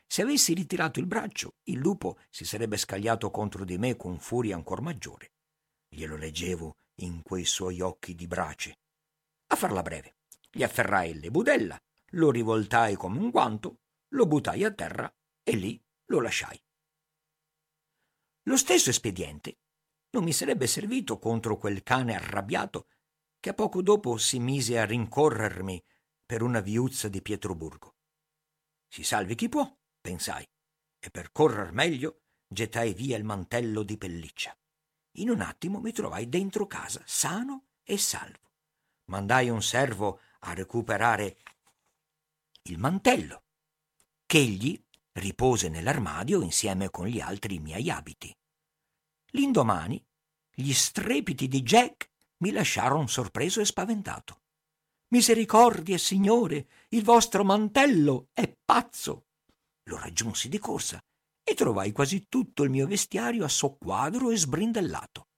Se 0.06 0.22
avessi 0.22 0.54
ritirato 0.54 1.00
il 1.00 1.06
braccio, 1.06 1.50
il 1.64 1.78
lupo 1.78 2.18
si 2.30 2.44
sarebbe 2.44 2.78
scagliato 2.78 3.30
contro 3.30 3.64
di 3.64 3.76
me 3.76 3.96
con 3.96 4.18
furia 4.18 4.54
ancor 4.54 4.80
maggiore. 4.80 5.32
Glielo 5.88 6.16
leggevo 6.16 6.76
in 7.00 7.22
quei 7.22 7.44
suoi 7.44 7.80
occhi 7.80 8.14
di 8.14 8.26
brace. 8.26 8.78
A 9.48 9.56
farla 9.56 9.82
breve, 9.82 10.14
gli 10.50 10.62
afferrai 10.62 11.18
le 11.18 11.30
budella, 11.30 11.78
lo 12.16 12.30
rivoltai 12.30 12.96
come 12.96 13.18
un 13.18 13.30
guanto, 13.30 13.80
lo 14.08 14.26
buttai 14.26 14.64
a 14.64 14.72
terra 14.72 15.12
e 15.42 15.52
lì 15.56 15.82
lo 16.06 16.20
lasciai. 16.20 16.60
Lo 18.44 18.56
stesso 18.56 18.90
espediente 18.90 19.58
non 20.10 20.24
mi 20.24 20.32
sarebbe 20.32 20.66
servito 20.66 21.18
contro 21.18 21.56
quel 21.56 21.82
cane 21.82 22.14
arrabbiato 22.14 22.88
che 23.40 23.54
poco 23.54 23.82
dopo 23.82 24.16
si 24.16 24.38
mise 24.38 24.78
a 24.78 24.84
rincorrermi 24.84 25.82
per 26.24 26.42
una 26.42 26.60
viuzza 26.60 27.08
di 27.08 27.22
Pietroburgo. 27.22 27.96
Si 28.88 29.02
salvi 29.02 29.34
chi 29.34 29.48
può, 29.48 29.70
pensai, 30.00 30.48
e 30.98 31.10
per 31.10 31.32
correr 31.32 31.72
meglio 31.72 32.22
gettai 32.48 32.94
via 32.94 33.16
il 33.16 33.24
mantello 33.24 33.82
di 33.82 33.98
pelliccia. 33.98 34.56
In 35.18 35.30
un 35.30 35.40
attimo 35.40 35.80
mi 35.80 35.92
trovai 35.92 36.28
dentro 36.28 36.66
casa, 36.66 37.02
sano 37.04 37.68
e 37.82 37.98
salvo. 37.98 38.52
Mandai 39.06 39.48
un 39.50 39.62
servo 39.62 40.20
a 40.40 40.54
recuperare 40.54 41.38
il 42.68 42.78
mantello, 42.78 43.44
ch'egli 44.26 44.80
ripose 45.12 45.68
nell'armadio 45.68 46.42
insieme 46.42 46.90
con 46.90 47.06
gli 47.06 47.20
altri 47.20 47.58
miei 47.58 47.90
abiti. 47.90 48.34
L'indomani 49.30 50.04
gli 50.54 50.72
strepiti 50.72 51.48
di 51.48 51.62
Jack 51.62 52.10
mi 52.38 52.50
lasciarono 52.50 53.06
sorpreso 53.06 53.60
e 53.60 53.64
spaventato. 53.64 54.40
Misericordia, 55.08 55.98
signore, 55.98 56.68
il 56.88 57.04
vostro 57.04 57.44
mantello 57.44 58.28
è 58.32 58.52
pazzo. 58.64 59.26
Lo 59.84 59.98
raggiunsi 59.98 60.48
di 60.48 60.58
corsa 60.58 61.00
e 61.42 61.54
trovai 61.54 61.92
quasi 61.92 62.26
tutto 62.28 62.64
il 62.64 62.70
mio 62.70 62.86
vestiario 62.86 63.44
a 63.44 63.48
soqquadro 63.48 64.30
e 64.30 64.36
sbrindellato. 64.36 65.28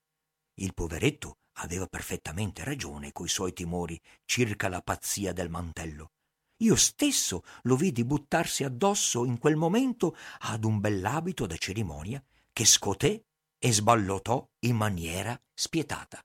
Il 0.55 0.73
poveretto 0.73 1.39
aveva 1.59 1.87
perfettamente 1.87 2.65
ragione 2.65 3.13
coi 3.13 3.29
suoi 3.29 3.53
timori 3.53 4.01
circa 4.25 4.69
la 4.69 4.81
pazzia 4.81 5.33
del 5.33 5.51
mantello. 5.51 6.13
Io 6.59 6.75
stesso 6.75 7.45
lo 7.63 7.77
vidi 7.77 8.05
buttarsi 8.05 8.65
addosso 8.65 9.25
in 9.25 9.39
quel 9.39 9.57
momento 9.57 10.17
ad 10.41 10.65
un 10.65 10.81
bell'abito 10.81 11.47
da 11.47 11.57
cerimonia 11.57 12.23
che 12.53 12.65
scoté 12.65 13.27
e 13.59 13.73
sballottò 13.73 14.49
in 14.61 14.77
maniera 14.77 15.41
spietata. 15.55 16.21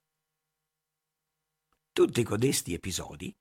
Tutti 1.92 2.22
codesti 2.24 2.74
episodi, 2.74 3.32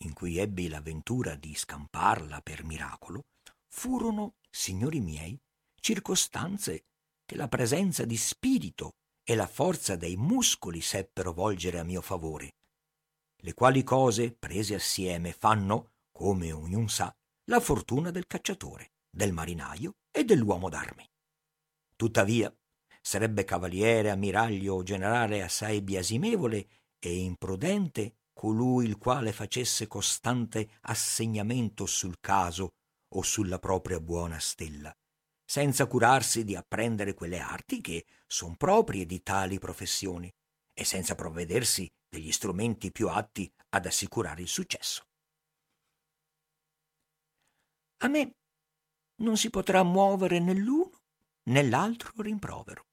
in 0.00 0.12
cui 0.12 0.36
ebbi 0.36 0.68
l'avventura 0.68 1.34
di 1.34 1.54
scamparla 1.54 2.40
per 2.40 2.62
miracolo, 2.64 3.24
furono, 3.66 4.36
signori 4.48 5.00
miei, 5.00 5.36
circostanze 5.80 6.84
che 7.24 7.34
la 7.34 7.48
presenza 7.48 8.04
di 8.04 8.16
spirito 8.16 8.92
e 9.24 9.34
la 9.34 9.48
forza 9.48 9.96
dei 9.96 10.16
muscoli 10.16 10.80
seppero 10.80 11.32
volgere 11.32 11.80
a 11.80 11.84
mio 11.84 12.00
favore, 12.00 12.54
le 13.38 13.54
quali 13.54 13.82
cose, 13.82 14.32
prese 14.32 14.76
assieme, 14.76 15.32
fanno, 15.32 15.90
come 16.16 16.50
ognun 16.50 16.88
sa, 16.88 17.14
la 17.50 17.60
fortuna 17.60 18.10
del 18.10 18.26
cacciatore, 18.26 18.92
del 19.10 19.34
marinaio 19.34 19.96
e 20.10 20.24
dell'uomo 20.24 20.70
d'armi. 20.70 21.06
Tuttavia, 21.94 22.50
sarebbe 23.02 23.44
cavaliere, 23.44 24.08
ammiraglio 24.08 24.76
o 24.76 24.82
generale 24.82 25.42
assai 25.42 25.82
biasimevole 25.82 26.68
e 26.98 27.18
imprudente 27.18 28.14
colui 28.32 28.86
il 28.86 28.96
quale 28.96 29.32
facesse 29.32 29.86
costante 29.86 30.78
assegnamento 30.82 31.84
sul 31.84 32.16
caso 32.18 32.70
o 33.14 33.22
sulla 33.22 33.58
propria 33.58 34.00
buona 34.00 34.38
stella, 34.38 34.90
senza 35.44 35.86
curarsi 35.86 36.44
di 36.44 36.56
apprendere 36.56 37.12
quelle 37.12 37.40
arti 37.40 37.82
che 37.82 38.06
son 38.26 38.56
proprie 38.56 39.04
di 39.04 39.22
tali 39.22 39.58
professioni 39.58 40.32
e 40.72 40.84
senza 40.84 41.14
provvedersi 41.14 41.86
degli 42.08 42.32
strumenti 42.32 42.90
più 42.90 43.10
atti 43.10 43.50
ad 43.70 43.84
assicurare 43.84 44.40
il 44.40 44.48
successo. 44.48 45.05
A 47.98 48.08
me 48.08 48.34
non 49.16 49.36
si 49.36 49.50
potrà 49.50 49.82
muovere 49.82 50.38
né 50.38 50.54
l'uno 50.54 50.90
né 51.44 51.62
l'altro 51.62 52.12
rimprovero, 52.16 52.86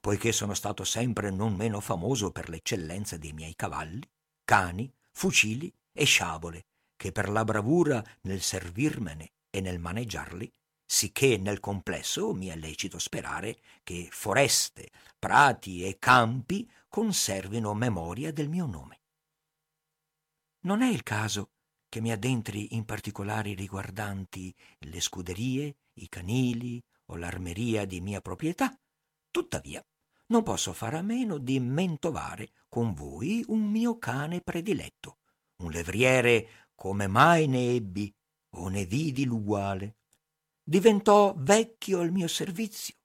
poiché 0.00 0.32
sono 0.32 0.54
stato 0.54 0.84
sempre 0.84 1.30
non 1.30 1.54
meno 1.54 1.80
famoso 1.80 2.30
per 2.30 2.48
l'eccellenza 2.48 3.16
dei 3.16 3.32
miei 3.32 3.54
cavalli, 3.54 4.06
cani, 4.44 4.92
fucili 5.12 5.72
e 5.92 6.04
sciabole, 6.04 6.66
che 6.96 7.12
per 7.12 7.28
la 7.28 7.44
bravura 7.44 8.04
nel 8.22 8.42
servirmene 8.42 9.32
e 9.50 9.60
nel 9.60 9.78
maneggiarli 9.78 10.52
sicché 10.84 11.38
nel 11.38 11.60
complesso 11.60 12.34
mi 12.34 12.48
è 12.48 12.56
lecito 12.56 12.98
sperare 12.98 13.58
che 13.82 14.08
foreste, 14.10 14.90
prati 15.18 15.84
e 15.84 15.98
campi 15.98 16.70
conservino 16.88 17.74
memoria 17.74 18.32
del 18.32 18.48
mio 18.48 18.66
nome. 18.66 19.00
Non 20.60 20.82
è 20.82 20.88
il 20.88 21.02
caso 21.02 21.53
che 21.94 22.00
mi 22.00 22.10
addentri 22.10 22.74
in 22.74 22.84
particolari 22.84 23.54
riguardanti 23.54 24.52
le 24.80 25.00
scuderie, 25.00 25.76
i 25.92 26.08
canili 26.08 26.82
o 27.06 27.16
l'armeria 27.16 27.84
di 27.84 28.00
mia 28.00 28.20
proprietà, 28.20 28.76
tuttavia 29.30 29.80
non 30.26 30.42
posso 30.42 30.72
fare 30.72 30.98
a 30.98 31.02
meno 31.02 31.38
di 31.38 31.60
mentovare 31.60 32.50
con 32.68 32.94
voi 32.94 33.44
un 33.46 33.70
mio 33.70 33.96
cane 33.96 34.40
prediletto, 34.40 35.18
un 35.58 35.70
levriere 35.70 36.72
come 36.74 37.06
mai 37.06 37.46
ne 37.46 37.76
ebbi 37.76 38.12
o 38.56 38.66
ne 38.66 38.86
vidi 38.86 39.24
l'uguale. 39.24 39.98
Diventò 40.64 41.32
vecchio 41.36 42.00
al 42.00 42.10
mio 42.10 42.26
servizio 42.26 42.96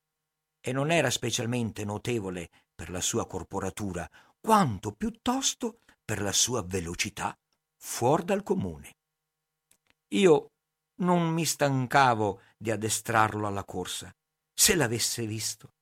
e 0.59 0.71
non 0.71 0.89
era 0.89 1.11
specialmente 1.11 1.85
notevole 1.85 2.49
per 2.73 2.89
la 2.89 3.01
sua 3.01 3.27
corporatura, 3.27 4.09
quanto 4.41 4.93
piuttosto 4.93 5.81
per 6.03 6.23
la 6.23 6.33
sua 6.33 6.63
velocità 6.63 7.37
fuor 7.79 8.23
dal 8.23 8.43
comune. 8.43 8.95
Io 10.09 10.51
non 11.01 11.31
mi 11.33 11.45
stancavo 11.45 12.41
di 12.57 12.71
addestrarlo 12.71 13.47
alla 13.47 13.63
corsa. 13.63 14.13
Se 14.53 14.75
l'avesse 14.75 15.25
visto, 15.25 15.75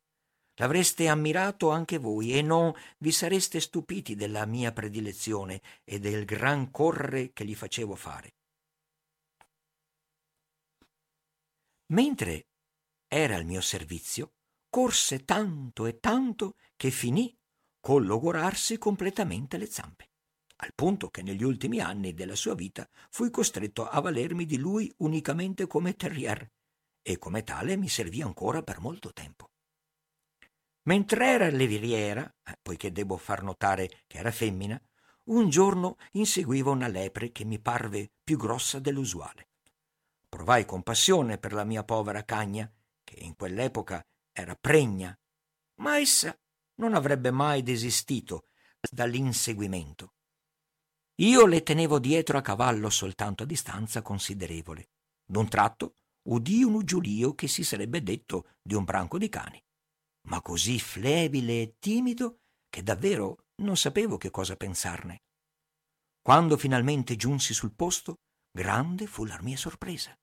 l'avreste 0.55 1.07
ammirato 1.07 1.69
anche 1.69 1.97
voi 1.97 2.33
e 2.33 2.41
non 2.41 2.73
vi 2.99 3.11
sareste 3.11 3.59
stupiti 3.59 4.15
della 4.15 4.45
mia 4.45 4.71
predilezione 4.71 5.61
e 5.83 5.99
del 5.99 6.25
gran 6.25 6.71
correre 6.71 7.31
che 7.33 7.45
gli 7.45 7.55
facevo 7.55 7.95
fare. 7.95 8.35
Mentre 11.93 12.47
era 13.07 13.37
al 13.37 13.45
mio 13.45 13.61
servizio, 13.61 14.33
corse 14.69 15.23
tanto 15.23 15.85
e 15.85 15.99
tanto 15.99 16.55
che 16.75 16.91
finì 16.91 17.33
col 17.79 18.05
logorarsi 18.05 18.77
completamente 18.77 19.57
le 19.57 19.67
zampe, 19.67 20.09
al 20.57 20.73
punto 20.73 21.09
che 21.09 21.21
negli 21.21 21.43
ultimi 21.43 21.79
anni 21.79 22.13
della 22.13 22.35
sua 22.35 22.55
vita 22.55 22.87
fui 23.09 23.29
costretto 23.29 23.87
a 23.87 23.99
valermi 23.99 24.45
di 24.45 24.57
lui 24.57 24.91
unicamente 24.97 25.67
come 25.67 25.95
terrier, 25.95 26.49
e 27.01 27.17
come 27.17 27.43
tale 27.43 27.77
mi 27.77 27.87
servì 27.87 28.21
ancora 28.21 28.63
per 28.63 28.79
molto 28.79 29.13
tempo. 29.13 29.51
Mentre 30.83 31.25
era 31.25 31.49
leviriera, 31.49 32.33
eh, 32.43 32.57
poiché 32.61 32.91
devo 32.91 33.17
far 33.17 33.43
notare 33.43 34.03
che 34.07 34.17
era 34.17 34.31
femmina, 34.31 34.81
un 35.25 35.49
giorno 35.49 35.97
inseguiva 36.11 36.71
una 36.71 36.87
lepre 36.87 37.31
che 37.31 37.43
mi 37.43 37.59
parve 37.59 38.11
più 38.23 38.37
grossa 38.37 38.79
dell'usuale. 38.79 39.49
Provai 40.27 40.65
compassione 40.65 41.37
per 41.37 41.53
la 41.53 41.63
mia 41.63 41.83
povera 41.83 42.23
cagna, 42.23 42.71
che 43.03 43.15
in 43.19 43.35
quell'epoca 43.35 44.05
era 44.31 44.55
pregna, 44.55 45.17
ma 45.75 45.97
essa 45.97 46.37
non 46.75 46.93
avrebbe 46.93 47.31
mai 47.31 47.63
desistito 47.63 48.47
dall'inseguimento. 48.89 50.13
Io 51.19 51.47
le 51.47 51.63
tenevo 51.63 51.97
dietro 51.97 52.37
a 52.37 52.41
cavallo 52.41 52.91
soltanto 52.91 53.41
a 53.41 53.45
distanza 53.47 54.03
considerevole. 54.03 54.89
D'un 55.25 55.47
tratto 55.47 55.95
udì 56.29 56.63
un 56.63 56.75
uggulio 56.75 57.33
che 57.33 57.47
si 57.47 57.63
sarebbe 57.63 58.03
detto 58.03 58.49
di 58.61 58.75
un 58.75 58.83
branco 58.83 59.17
di 59.17 59.27
cani, 59.27 59.59
ma 60.27 60.41
così 60.41 60.79
flebile 60.79 61.61
e 61.61 61.75
timido 61.79 62.41
che 62.69 62.83
davvero 62.83 63.45
non 63.63 63.75
sapevo 63.77 64.17
che 64.17 64.29
cosa 64.29 64.55
pensarne. 64.55 65.23
Quando 66.21 66.55
finalmente 66.55 67.15
giunsi 67.15 67.53
sul 67.53 67.73
posto, 67.73 68.19
grande 68.51 69.07
fu 69.07 69.25
la 69.25 69.39
mia 69.41 69.57
sorpresa. 69.57 70.15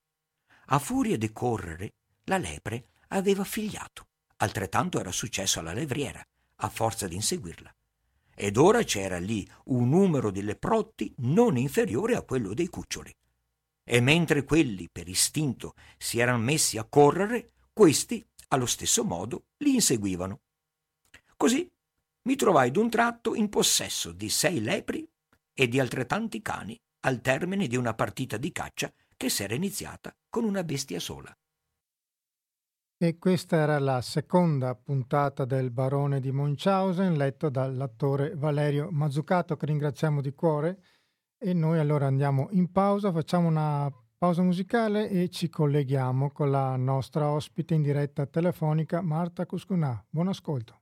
A 0.67 0.79
furia 0.79 1.19
di 1.19 1.33
correre, 1.33 1.95
la 2.25 2.39
lepre 2.39 2.91
aveva 3.09 3.43
figliato. 3.43 4.07
Altrettanto 4.37 5.01
era 5.01 5.11
successo 5.11 5.59
alla 5.59 5.73
levriera, 5.73 6.25
a 6.57 6.69
forza 6.69 7.09
di 7.09 7.17
inseguirla. 7.17 7.75
Ed 8.35 8.57
ora 8.57 8.83
c'era 8.83 9.19
lì 9.19 9.49
un 9.67 9.89
numero 9.89 10.31
di 10.31 10.43
leprotti 10.43 11.13
non 11.19 11.57
inferiore 11.57 12.17
a 12.17 12.23
quello 12.23 12.53
dei 12.55 12.69
cuccioli 12.69 13.15
e 13.85 14.01
mentre 14.01 14.45
quelli 14.45 14.89
per 14.91 15.09
istinto 15.09 15.75
si 15.99 16.19
erano 16.19 16.39
messi 16.39 16.79
a 16.79 16.85
correre, 16.85 17.53
questi 17.73 18.27
allo 18.49 18.67
stesso 18.67 19.05
modo 19.05 19.49
li 19.59 19.75
inseguivano. 19.75 20.41
Così 21.37 21.71
mi 22.23 22.37
trovai 22.37 22.71
d'un 22.71 22.89
tratto 22.89 23.35
in 23.35 23.51
possesso 23.51 24.13
di 24.13 24.31
sei 24.31 24.61
lepri 24.61 25.07
e 25.53 25.69
di 25.69 25.79
altrettanti 25.79 26.41
cani 26.41 26.81
al 27.01 27.21
termine 27.21 27.67
di 27.67 27.77
una 27.77 27.93
partita 27.93 28.39
di 28.39 28.51
caccia 28.51 28.93
che 29.17 29.29
s'era 29.29 29.55
iniziata 29.55 30.17
con 30.31 30.45
una 30.45 30.65
bestia 30.65 30.99
sola. 30.99 31.37
E 32.97 33.19
questa 33.19 33.57
era 33.57 33.81
la 33.81 34.01
seconda 34.01 34.75
puntata 34.77 35.45
del 35.45 35.71
Barone 35.71 36.21
di 36.21 36.31
Munchausen, 36.31 37.15
letto 37.15 37.49
dall'attore 37.51 38.37
Valerio 38.37 38.89
Mazzucato, 38.93 39.57
che 39.57 39.67
ringraziamo 39.67 40.21
di 40.21 40.33
cuore 40.33 40.79
e 41.37 41.53
noi 41.53 41.81
allora 41.81 42.07
andiamo 42.07 42.49
in 42.53 42.71
pausa, 42.71 43.13
facciamo 43.13 43.49
una 43.49 43.93
pausa 44.17 44.43
musicale 44.43 45.11
e 45.11 45.29
ci 45.29 45.51
colleghiamo 45.51 46.31
con 46.31 46.53
la 46.53 46.77
nostra 46.77 47.29
ospite 47.29 47.75
in 47.75 47.83
diretta 47.83 48.27
telefonica 48.27 49.03
Marta 49.03 49.45
Cuscunà. 49.45 50.03
Buon 50.09 50.29
ascolto. 50.29 50.81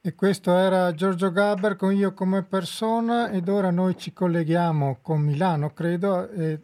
E 0.00 0.14
questo 0.14 0.52
era 0.52 0.92
Giorgio 0.92 1.32
Gabber 1.32 1.76
con 1.76 1.92
Io 1.94 2.12
come 2.12 2.44
persona 2.44 3.30
ed 3.30 3.48
ora 3.48 3.70
noi 3.70 3.96
ci 3.96 4.12
colleghiamo 4.12 4.98
con 5.00 5.22
Milano, 5.22 5.72
credo. 5.72 6.28
E 6.28 6.60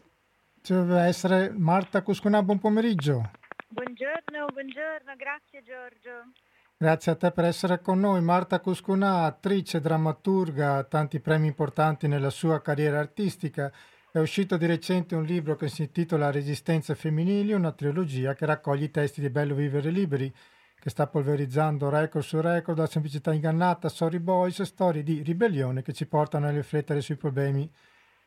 deve 0.64 1.00
essere 1.00 1.50
Marta 1.50 2.02
Cuscunà, 2.02 2.42
buon 2.42 2.60
pomeriggio. 2.60 3.40
Buongiorno, 3.72 4.52
buongiorno, 4.52 5.16
grazie 5.16 5.62
Giorgio. 5.62 6.30
Grazie 6.76 7.12
a 7.12 7.14
te 7.14 7.30
per 7.30 7.46
essere 7.46 7.80
con 7.80 8.00
noi. 8.00 8.20
Marta 8.20 8.60
Cuscunà, 8.60 9.24
attrice, 9.24 9.80
drammaturga, 9.80 10.84
tanti 10.84 11.20
premi 11.20 11.46
importanti 11.46 12.06
nella 12.06 12.28
sua 12.28 12.60
carriera 12.60 12.98
artistica. 12.98 13.72
È 14.10 14.18
uscito 14.18 14.58
di 14.58 14.66
recente 14.66 15.14
un 15.14 15.24
libro 15.24 15.56
che 15.56 15.68
si 15.68 15.84
intitola 15.84 16.30
Resistenze 16.30 16.94
femminili, 16.94 17.54
una 17.54 17.72
trilogia 17.72 18.34
che 18.34 18.44
raccoglie 18.44 18.84
i 18.84 18.90
testi 18.90 19.22
di 19.22 19.30
Bello 19.30 19.54
Vivere 19.54 19.88
Liberi, 19.88 20.30
che 20.78 20.90
sta 20.90 21.06
polverizzando 21.06 21.88
record 21.88 22.24
su 22.24 22.42
record, 22.42 22.76
da 22.76 22.86
semplicità 22.86 23.32
ingannata, 23.32 23.88
Sorry 23.88 24.18
Boys, 24.18 24.60
storie 24.64 25.02
di 25.02 25.22
ribellione 25.22 25.80
che 25.80 25.94
ci 25.94 26.04
portano 26.04 26.46
a 26.46 26.50
riflettere 26.50 27.00
sui 27.00 27.16
problemi 27.16 27.72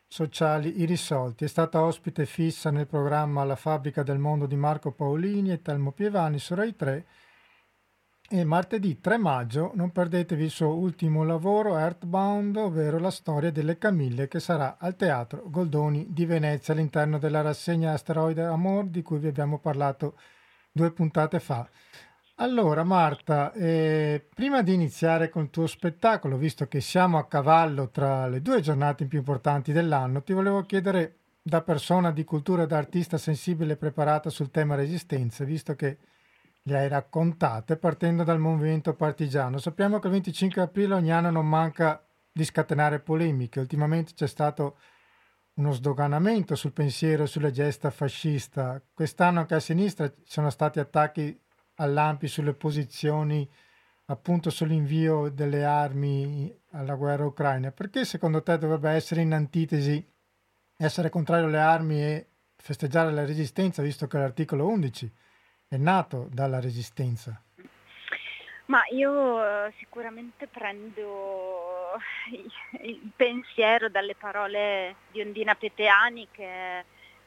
sociali 0.06 0.80
irrisolti. 0.80 1.44
È 1.44 1.48
stata 1.48 1.82
ospite 1.82 2.26
fissa 2.26 2.70
nel 2.70 2.86
programma 2.86 3.44
La 3.44 3.56
fabbrica 3.56 4.02
del 4.02 4.18
mondo 4.18 4.46
di 4.46 4.56
Marco 4.56 4.92
Paolini 4.92 5.52
e 5.52 5.62
Telmo 5.62 5.92
Pievani 5.92 6.38
su 6.38 6.54
Rai 6.54 6.74
3 6.74 7.06
e 8.28 8.44
martedì 8.44 9.00
3 9.00 9.18
maggio 9.18 9.70
non 9.74 9.92
perdetevi 9.92 10.44
il 10.44 10.50
suo 10.50 10.74
ultimo 10.74 11.22
lavoro 11.22 11.78
Earthbound, 11.78 12.56
ovvero 12.56 12.98
la 12.98 13.12
storia 13.12 13.52
delle 13.52 13.78
Camille 13.78 14.26
che 14.26 14.40
sarà 14.40 14.78
al 14.80 14.96
Teatro 14.96 15.44
Goldoni 15.48 16.06
di 16.10 16.26
Venezia 16.26 16.74
all'interno 16.74 17.18
della 17.18 17.40
rassegna 17.40 17.92
Asteroide 17.92 18.42
Amor 18.42 18.86
di 18.86 19.02
cui 19.02 19.18
vi 19.18 19.28
abbiamo 19.28 19.58
parlato 19.58 20.18
due 20.72 20.90
puntate 20.90 21.38
fa. 21.38 21.68
Allora 22.38 22.84
Marta, 22.84 23.50
eh, 23.54 24.22
prima 24.34 24.60
di 24.60 24.74
iniziare 24.74 25.30
con 25.30 25.44
il 25.44 25.50
tuo 25.50 25.66
spettacolo, 25.66 26.36
visto 26.36 26.68
che 26.68 26.82
siamo 26.82 27.16
a 27.16 27.26
cavallo 27.26 27.88
tra 27.88 28.28
le 28.28 28.42
due 28.42 28.60
giornate 28.60 29.06
più 29.06 29.18
importanti 29.18 29.72
dell'anno, 29.72 30.22
ti 30.22 30.34
volevo 30.34 30.60
chiedere 30.60 31.20
da 31.40 31.62
persona 31.62 32.12
di 32.12 32.24
cultura 32.24 32.64
e 32.64 32.66
da 32.66 32.76
artista 32.76 33.16
sensibile 33.16 33.72
e 33.72 33.76
preparata 33.78 34.28
sul 34.28 34.50
tema 34.50 34.74
resistenza, 34.74 35.44
visto 35.44 35.74
che 35.74 35.96
le 36.60 36.78
hai 36.78 36.88
raccontate 36.88 37.78
partendo 37.78 38.22
dal 38.22 38.38
movimento 38.38 38.92
partigiano. 38.92 39.56
Sappiamo 39.56 39.98
che 39.98 40.08
il 40.08 40.12
25 40.12 40.60
aprile 40.60 40.92
ogni 40.92 41.12
anno 41.12 41.30
non 41.30 41.48
manca 41.48 42.04
di 42.30 42.44
scatenare 42.44 42.98
polemiche. 42.98 43.60
Ultimamente 43.60 44.12
c'è 44.12 44.26
stato 44.26 44.76
uno 45.54 45.72
sdoganamento 45.72 46.54
sul 46.54 46.72
pensiero 46.72 47.22
e 47.22 47.28
sulla 47.28 47.50
gesta 47.50 47.88
fascista. 47.88 48.82
Quest'anno 48.92 49.40
anche 49.40 49.54
a 49.54 49.60
sinistra 49.60 50.06
ci 50.06 50.20
sono 50.26 50.50
stati 50.50 50.80
attacchi 50.80 51.40
all'AMPI 51.76 52.28
sulle 52.28 52.54
posizioni 52.54 53.48
appunto 54.06 54.50
sull'invio 54.50 55.28
delle 55.30 55.64
armi 55.64 56.54
alla 56.72 56.94
guerra 56.94 57.24
ucraina. 57.24 57.70
Perché 57.70 58.04
secondo 58.04 58.42
te 58.42 58.58
dovrebbe 58.58 58.90
essere 58.90 59.22
in 59.22 59.32
antitesi 59.32 60.04
essere 60.78 61.08
contrario 61.08 61.46
alle 61.46 61.60
armi 61.60 62.02
e 62.02 62.26
festeggiare 62.56 63.12
la 63.12 63.24
resistenza, 63.24 63.82
visto 63.82 64.06
che 64.06 64.18
l'articolo 64.18 64.66
11 64.68 65.12
è 65.68 65.76
nato 65.76 66.28
dalla 66.30 66.60
resistenza? 66.60 67.40
Ma 68.66 68.82
io 68.90 69.44
eh, 69.44 69.72
sicuramente 69.78 70.48
prendo 70.48 71.92
il 72.82 73.12
pensiero 73.14 73.88
dalle 73.88 74.16
parole 74.16 74.96
di 75.12 75.20
Ondina 75.20 75.54
Peteani 75.54 76.28
che 76.32 76.84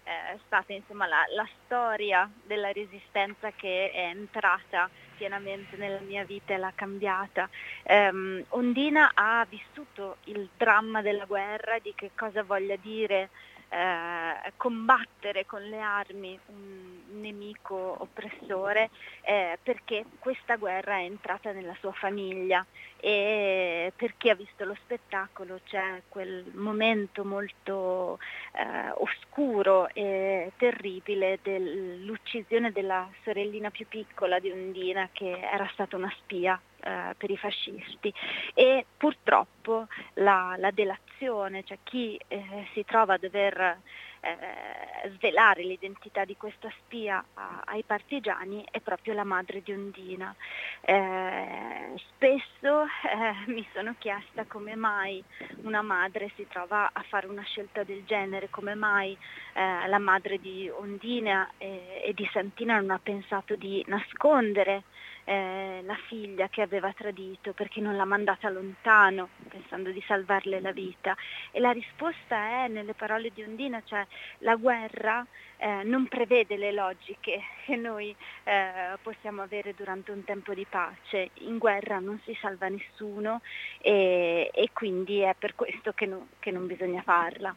è 0.09 0.37
stata 0.45 0.73
insomma 0.73 1.05
la, 1.05 1.23
la 1.35 1.47
storia 1.63 2.29
della 2.43 2.71
resistenza 2.71 3.51
che 3.51 3.91
è 3.91 4.07
entrata 4.07 4.89
pienamente 5.15 5.75
nella 5.75 5.99
mia 5.99 6.23
vita 6.23 6.53
e 6.53 6.57
l'ha 6.57 6.71
cambiata. 6.73 7.49
Um, 7.83 8.43
Ondina 8.49 9.11
ha 9.13 9.45
vissuto 9.47 10.17
il 10.25 10.49
dramma 10.57 11.01
della 11.01 11.25
guerra, 11.25 11.77
di 11.79 11.93
che 11.95 12.11
cosa 12.15 12.41
voglia 12.43 12.75
dire 12.77 13.29
eh, 13.69 14.51
combattere 14.57 15.45
con 15.45 15.61
le 15.61 15.79
armi 15.79 16.39
un 16.47 17.19
nemico 17.19 17.95
oppressore 17.99 18.89
eh, 19.21 19.57
perché 19.61 20.05
questa 20.19 20.55
guerra 20.55 20.97
è 20.97 21.03
entrata 21.03 21.51
nella 21.51 21.75
sua 21.79 21.91
famiglia 21.91 22.65
e 22.97 23.93
per 23.95 24.15
chi 24.17 24.29
ha 24.29 24.35
visto 24.35 24.65
lo 24.65 24.75
spettacolo 24.83 25.61
c'è 25.65 26.01
quel 26.09 26.45
momento 26.53 27.23
molto 27.23 28.19
eh, 28.53 28.91
oscuro 28.95 29.87
e 29.93 30.51
terribile 30.57 31.39
dell'uccisione 31.41 32.71
della 32.71 33.09
sorellina 33.23 33.69
più 33.69 33.87
piccola 33.87 34.39
di 34.39 34.51
Ondina 34.51 35.09
che 35.11 35.39
era 35.39 35.69
stata 35.73 35.95
una 35.95 36.13
spia 36.17 36.59
eh, 36.81 37.15
per 37.17 37.29
i 37.29 37.37
fascisti. 37.37 38.13
E 38.53 38.85
purtroppo 38.97 39.87
la, 40.15 40.55
la 40.57 40.71
delazione, 40.71 41.63
cioè 41.63 41.77
chi 41.83 42.19
eh, 42.27 42.67
si 42.73 42.83
trova 42.85 43.15
a 43.15 43.17
dover 43.17 43.79
eh, 44.21 45.09
svelare 45.15 45.63
l'identità 45.63 46.25
di 46.25 46.35
questa 46.35 46.71
spia 46.79 47.23
a, 47.33 47.61
ai 47.65 47.83
partigiani 47.83 48.65
è 48.69 48.79
proprio 48.79 49.13
la 49.13 49.23
madre 49.23 49.61
di 49.61 49.71
Ondina. 49.71 50.35
Eh, 50.81 51.93
spesso 52.13 52.83
eh, 52.83 53.47
mi 53.51 53.67
sono 53.73 53.95
chiesta 53.97 54.45
come 54.45 54.75
mai 54.75 55.23
una 55.63 55.81
madre 55.81 56.31
si 56.35 56.47
trova 56.47 56.89
a 56.91 57.03
fare 57.03 57.27
una 57.27 57.43
scelta 57.43 57.83
del 57.83 58.03
genere, 58.05 58.49
come 58.49 58.75
mai 58.75 59.17
eh, 59.53 59.87
la 59.87 59.99
madre 59.99 60.39
di 60.39 60.69
Ondina 60.69 61.51
e, 61.57 62.11
di 62.13 62.29
Santina 62.31 62.79
non 62.79 62.91
ha 62.91 62.99
pensato 63.01 63.55
di 63.55 63.83
nascondere 63.87 64.83
eh, 65.29 65.81
la 65.83 65.97
figlia 66.07 66.47
che 66.49 66.63
aveva 66.63 66.91
tradito 66.93 67.53
perché 67.53 67.79
non 67.81 67.95
l'ha 67.95 68.05
mandata 68.05 68.49
lontano 68.49 69.29
pensando 69.47 69.91
di 69.91 70.03
salvarle 70.07 70.59
la 70.59 70.71
vita. 70.71 71.15
E 71.51 71.59
la 71.59 71.71
risposta 71.71 72.63
è 72.63 72.67
nelle 72.67 72.93
parole 72.93 73.29
di 73.31 73.43
Ondina, 73.43 73.81
cioè 73.85 74.05
la 74.39 74.55
guerra 74.55 75.25
eh, 75.57 75.83
non 75.83 76.07
prevede 76.07 76.57
le 76.57 76.71
logiche 76.71 77.41
che 77.65 77.75
noi 77.75 78.15
eh, 78.43 78.97
possiamo 79.01 79.41
avere 79.41 79.73
durante 79.75 80.11
un 80.11 80.23
tempo 80.23 80.53
di 80.53 80.65
pace. 80.69 81.31
In 81.39 81.57
guerra 81.57 81.99
non 81.99 82.19
si 82.23 82.37
salva 82.39 82.67
nessuno 82.67 83.41
e, 83.81 84.49
e 84.53 84.69
quindi 84.73 85.19
è 85.19 85.35
per 85.37 85.55
questo 85.55 85.91
che, 85.93 86.05
no, 86.05 86.27
che 86.39 86.51
non 86.51 86.65
bisogna 86.67 87.01
farla. 87.01 87.55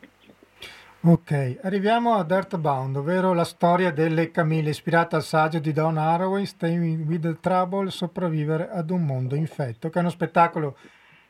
Ok, 1.04 1.58
arriviamo 1.62 2.14
ad 2.14 2.30
Earthbound, 2.30 2.94
ovvero 2.94 3.32
la 3.32 3.42
storia 3.42 3.90
delle 3.90 4.30
Camille, 4.30 4.70
ispirata 4.70 5.16
al 5.16 5.24
saggio 5.24 5.58
di 5.58 5.72
Don 5.72 5.98
Haraway, 5.98 6.46
Stay 6.46 6.78
with 6.78 7.22
the 7.22 7.40
Trouble, 7.40 7.90
sopravvivere 7.90 8.68
ad 8.70 8.90
un 8.90 9.04
mondo 9.04 9.34
infetto, 9.34 9.90
che 9.90 9.98
è 9.98 10.00
uno 10.00 10.10
spettacolo 10.10 10.76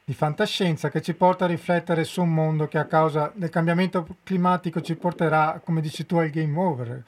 di 0.04 0.14
fantascienza 0.14 0.90
che 0.90 1.00
ci 1.00 1.14
porta 1.14 1.44
a 1.44 1.48
riflettere 1.48 2.04
su 2.04 2.22
un 2.22 2.34
mondo 2.34 2.66
che 2.66 2.78
a 2.78 2.86
causa 2.86 3.30
del 3.34 3.50
cambiamento 3.50 4.06
climatico 4.24 4.80
ci 4.80 4.96
porterà, 4.96 5.60
come 5.64 5.80
dici 5.80 6.06
tu, 6.06 6.16
al 6.16 6.30
game 6.30 6.58
over. 6.58 7.04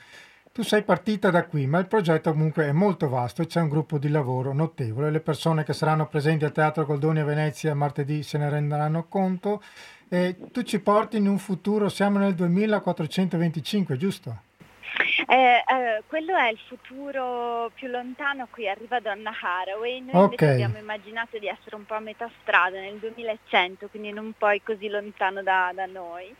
Tu 0.52 0.62
sei 0.62 0.84
partita 0.84 1.30
da 1.30 1.46
qui, 1.46 1.66
ma 1.66 1.80
il 1.80 1.86
progetto 1.86 2.30
comunque 2.30 2.68
è 2.68 2.72
molto 2.72 3.08
vasto 3.08 3.42
e 3.42 3.46
c'è 3.46 3.60
un 3.60 3.68
gruppo 3.68 3.98
di 3.98 4.08
lavoro 4.08 4.52
notevole. 4.52 5.10
Le 5.10 5.18
persone 5.18 5.64
che 5.64 5.72
saranno 5.72 6.06
presenti 6.06 6.44
al 6.44 6.52
Teatro 6.52 6.86
Goldoni 6.86 7.18
a 7.18 7.24
Venezia 7.24 7.74
martedì 7.74 8.22
se 8.22 8.38
ne 8.38 8.48
renderanno 8.48 9.06
conto 9.08 9.60
e 10.08 10.36
tu 10.52 10.62
ci 10.62 10.78
porti 10.78 11.16
in 11.16 11.26
un 11.26 11.38
futuro, 11.38 11.88
siamo 11.88 12.18
nel 12.18 12.34
2425, 12.36 13.96
giusto? 13.96 14.38
Eh, 15.34 15.64
eh, 15.66 16.02
quello 16.06 16.36
è 16.36 16.48
il 16.48 16.60
futuro 16.68 17.68
più 17.74 17.88
lontano 17.88 18.44
a 18.44 18.48
cui 18.48 18.68
arriva 18.68 19.00
Donna 19.00 19.32
Haraway. 19.36 20.00
Noi 20.00 20.26
okay. 20.26 20.52
abbiamo 20.52 20.78
immaginato 20.78 21.38
di 21.38 21.48
essere 21.48 21.74
un 21.74 21.84
po' 21.84 21.94
a 21.94 21.98
metà 21.98 22.30
strada 22.42 22.78
nel 22.78 22.98
2100, 22.98 23.88
quindi 23.88 24.12
non 24.12 24.32
poi 24.38 24.62
così 24.62 24.86
lontano 24.88 25.42
da, 25.42 25.72
da 25.74 25.86
noi. 25.86 26.32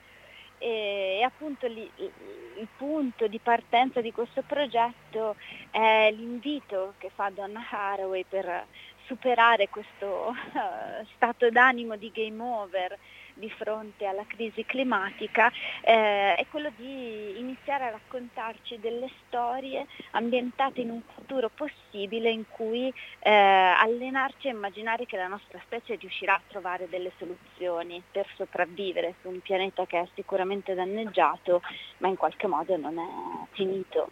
E, 0.58 1.18
e 1.18 1.22
appunto 1.24 1.66
li, 1.66 1.90
il 1.96 2.68
punto 2.76 3.26
di 3.26 3.40
partenza 3.40 4.00
di 4.00 4.12
questo 4.12 4.42
progetto 4.42 5.34
è 5.72 6.12
l'invito 6.12 6.94
che 6.98 7.10
fa 7.12 7.30
Donna 7.34 7.66
Haraway 7.68 8.24
per 8.28 8.64
superare 9.06 9.68
questo 9.70 10.28
uh, 10.28 11.04
stato 11.16 11.50
d'animo 11.50 11.96
di 11.96 12.12
game 12.14 12.40
over 12.40 12.96
di 13.34 13.50
fronte 13.50 14.06
alla 14.06 14.24
crisi 14.26 14.64
climatica 14.64 15.50
eh, 15.82 16.34
è 16.34 16.46
quello 16.50 16.70
di 16.76 17.38
iniziare 17.38 17.84
a 17.84 17.90
raccontarci 17.90 18.78
delle 18.80 19.10
storie 19.26 19.86
ambientate 20.12 20.80
in 20.80 20.90
un 20.90 21.02
futuro 21.14 21.50
possibile 21.54 22.30
in 22.30 22.44
cui 22.48 22.92
eh, 23.18 23.30
allenarci 23.30 24.48
a 24.48 24.52
immaginare 24.52 25.06
che 25.06 25.16
la 25.16 25.26
nostra 25.26 25.60
specie 25.64 25.96
riuscirà 25.96 26.34
a 26.34 26.42
trovare 26.48 26.88
delle 26.88 27.12
soluzioni 27.18 28.02
per 28.10 28.26
sopravvivere 28.36 29.14
su 29.20 29.28
un 29.28 29.40
pianeta 29.40 29.84
che 29.86 30.00
è 30.00 30.08
sicuramente 30.14 30.74
danneggiato 30.74 31.62
ma 31.98 32.08
in 32.08 32.16
qualche 32.16 32.46
modo 32.46 32.76
non 32.76 32.98
è 32.98 33.46
finito. 33.52 34.10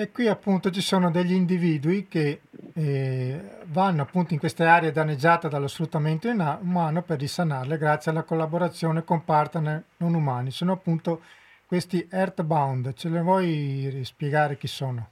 E 0.00 0.12
qui 0.12 0.28
appunto 0.28 0.70
ci 0.70 0.80
sono 0.80 1.10
degli 1.10 1.32
individui 1.32 2.06
che 2.06 2.42
eh, 2.72 3.40
vanno 3.64 4.02
appunto 4.02 4.32
in 4.32 4.38
queste 4.38 4.62
aree 4.62 4.92
danneggiate 4.92 5.48
dallo 5.48 5.66
sfruttamento 5.66 6.30
umano 6.30 7.02
per 7.02 7.18
risanarle 7.18 7.76
grazie 7.78 8.12
alla 8.12 8.22
collaborazione 8.22 9.02
con 9.02 9.24
partner 9.24 9.82
non 9.96 10.14
umani. 10.14 10.52
Sono 10.52 10.70
appunto 10.70 11.22
questi 11.66 12.06
Earthbound. 12.08 12.94
Ce 12.94 13.08
le 13.08 13.20
vuoi 13.22 14.00
spiegare 14.04 14.56
chi 14.56 14.68
sono? 14.68 15.08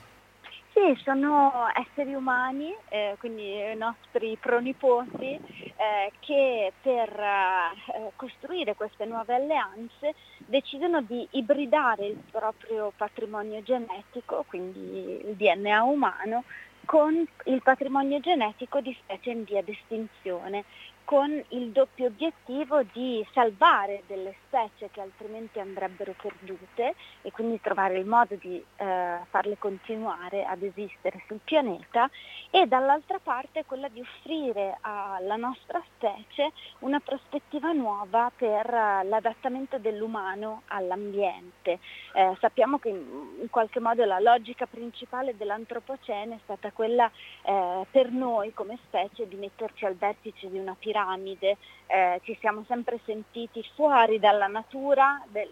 Sì, 0.77 0.95
sono 1.03 1.69
esseri 1.75 2.13
umani, 2.13 2.71
eh, 2.91 3.17
quindi 3.19 3.75
nostri 3.77 4.37
pronipoti, 4.39 5.33
eh, 5.33 6.13
che 6.21 6.75
per 6.83 7.09
eh, 7.19 8.13
costruire 8.15 8.75
queste 8.75 9.07
nuove 9.07 9.35
alleanze 9.35 10.15
decidono 10.45 11.01
di 11.01 11.27
ibridare 11.31 12.09
il 12.09 12.23
proprio 12.31 12.93
patrimonio 12.95 13.63
genetico, 13.63 14.45
quindi 14.47 15.19
il 15.27 15.35
DNA 15.37 15.83
umano, 15.83 16.45
con 16.85 17.27
il 17.45 17.63
patrimonio 17.63 18.21
genetico 18.21 18.81
di 18.83 18.95
specie 19.01 19.31
in 19.31 19.45
via 19.45 19.63
d'estinzione 19.63 20.65
con 21.07 21.31
il 21.51 21.71
doppio 21.71 22.07
obiettivo 22.07 22.83
di 22.93 23.25
salvare 23.33 24.03
delle 24.09 24.35
specie 24.45 24.91
che 24.91 25.01
altrimenti 25.01 25.61
andrebbero 25.61 26.17
perdute 26.21 26.97
e 27.23 27.31
quindi 27.31 27.61
trovare 27.61 27.97
il 27.97 28.07
modo 28.07 28.35
di 28.35 28.57
eh, 28.57 29.19
farle 29.31 29.57
continuare 29.57 30.45
ad 30.45 30.65
esistere 30.65 31.23
sul 31.29 31.39
pianeta 31.45 32.11
e 32.51 32.67
dall'altra 32.67 33.21
parte 33.23 33.65
quella 33.67 33.87
di 33.87 34.01
offrire 34.01 34.79
alla 34.81 35.37
nostra 35.37 35.81
specie 35.95 36.51
una 36.81 36.99
prospettiva 36.99 37.71
nuova 37.71 38.33
per 38.37 38.67
uh, 38.67 39.07
l'adattamento 39.07 39.79
dell'umano 39.79 40.63
all'ambiente. 40.67 41.79
Eh, 42.15 42.37
sappiamo 42.41 42.79
che 42.79 42.89
in, 42.89 43.47
qualche 43.49 43.79
modo 43.79 44.05
la 44.05 44.19
logica 44.19 44.67
principale 44.67 45.37
dell'antropocene 45.37 46.35
è 46.35 46.39
stata 46.43 46.73
quella 46.73 47.09
eh, 47.43 47.87
per 47.91 48.11
noi 48.11 48.53
come 48.53 48.79
specie 48.87 49.29
di 49.29 49.37
metterci 49.37 49.85
al 49.85 49.95
vertice 49.95 50.51
di 50.51 50.59
una 50.59 50.75
piramide 50.77 50.95
piramide, 50.97 51.59
eh, 51.87 52.21
ci 52.25 52.37
siamo 52.41 52.65
sempre 52.67 52.99
sentiti 53.05 53.63
fuori 53.75 54.19
dalla 54.19 54.47
natura, 54.47 55.23
del, 55.29 55.49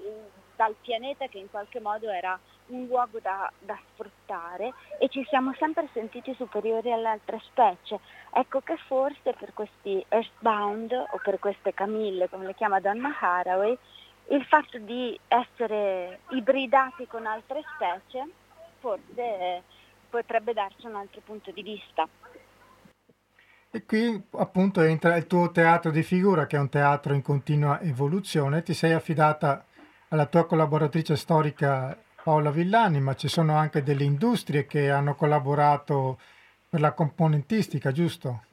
dal 0.56 0.74
pianeta 0.80 1.26
che 1.26 1.38
in 1.38 1.50
qualche 1.50 1.80
modo 1.80 2.08
era 2.08 2.38
un 2.68 2.86
luogo 2.86 3.18
da, 3.20 3.50
da, 3.58 3.78
sfruttare 3.92 4.72
e 4.98 5.08
ci 5.10 5.22
siamo 5.28 5.52
sempre 5.58 5.88
sentiti 5.92 6.34
superiori 6.34 6.90
alle 6.90 7.08
altre 7.08 7.40
specie. 7.44 8.00
Ecco 8.32 8.60
che 8.60 8.76
forse 8.86 9.34
per 9.34 9.52
questi 9.52 10.02
Earthbound 10.08 10.92
o 10.92 11.20
per 11.22 11.38
queste 11.38 11.74
Camille, 11.74 12.30
come 12.30 12.46
le 12.46 12.54
chiama 12.54 12.80
Donna 12.80 13.14
Haraway, 13.20 13.76
il 14.28 14.44
fatto 14.46 14.78
di 14.78 15.18
essere 15.28 16.20
ibridati 16.30 17.06
con 17.06 17.26
altre 17.26 17.62
specie 17.74 18.26
forse 18.80 19.62
potrebbe 20.08 20.54
darci 20.54 20.86
un 20.86 20.94
altro 20.94 21.20
punto 21.24 21.50
di 21.50 21.62
vista. 21.62 22.08
E 23.74 23.84
qui 23.86 24.22
appunto 24.36 24.82
entra 24.82 25.16
il 25.16 25.26
tuo 25.26 25.50
teatro 25.50 25.90
di 25.90 26.04
figura, 26.04 26.46
che 26.46 26.54
è 26.56 26.60
un 26.60 26.68
teatro 26.68 27.12
in 27.12 27.22
continua 27.22 27.80
evoluzione. 27.80 28.62
Ti 28.62 28.72
sei 28.72 28.92
affidata 28.92 29.64
alla 30.10 30.26
tua 30.26 30.46
collaboratrice 30.46 31.16
storica 31.16 31.98
Paola 32.22 32.52
Villani, 32.52 33.00
ma 33.00 33.16
ci 33.16 33.26
sono 33.26 33.56
anche 33.56 33.82
delle 33.82 34.04
industrie 34.04 34.66
che 34.66 34.92
hanno 34.92 35.16
collaborato 35.16 36.20
per 36.68 36.78
la 36.78 36.92
componentistica, 36.92 37.90
giusto? 37.90 38.44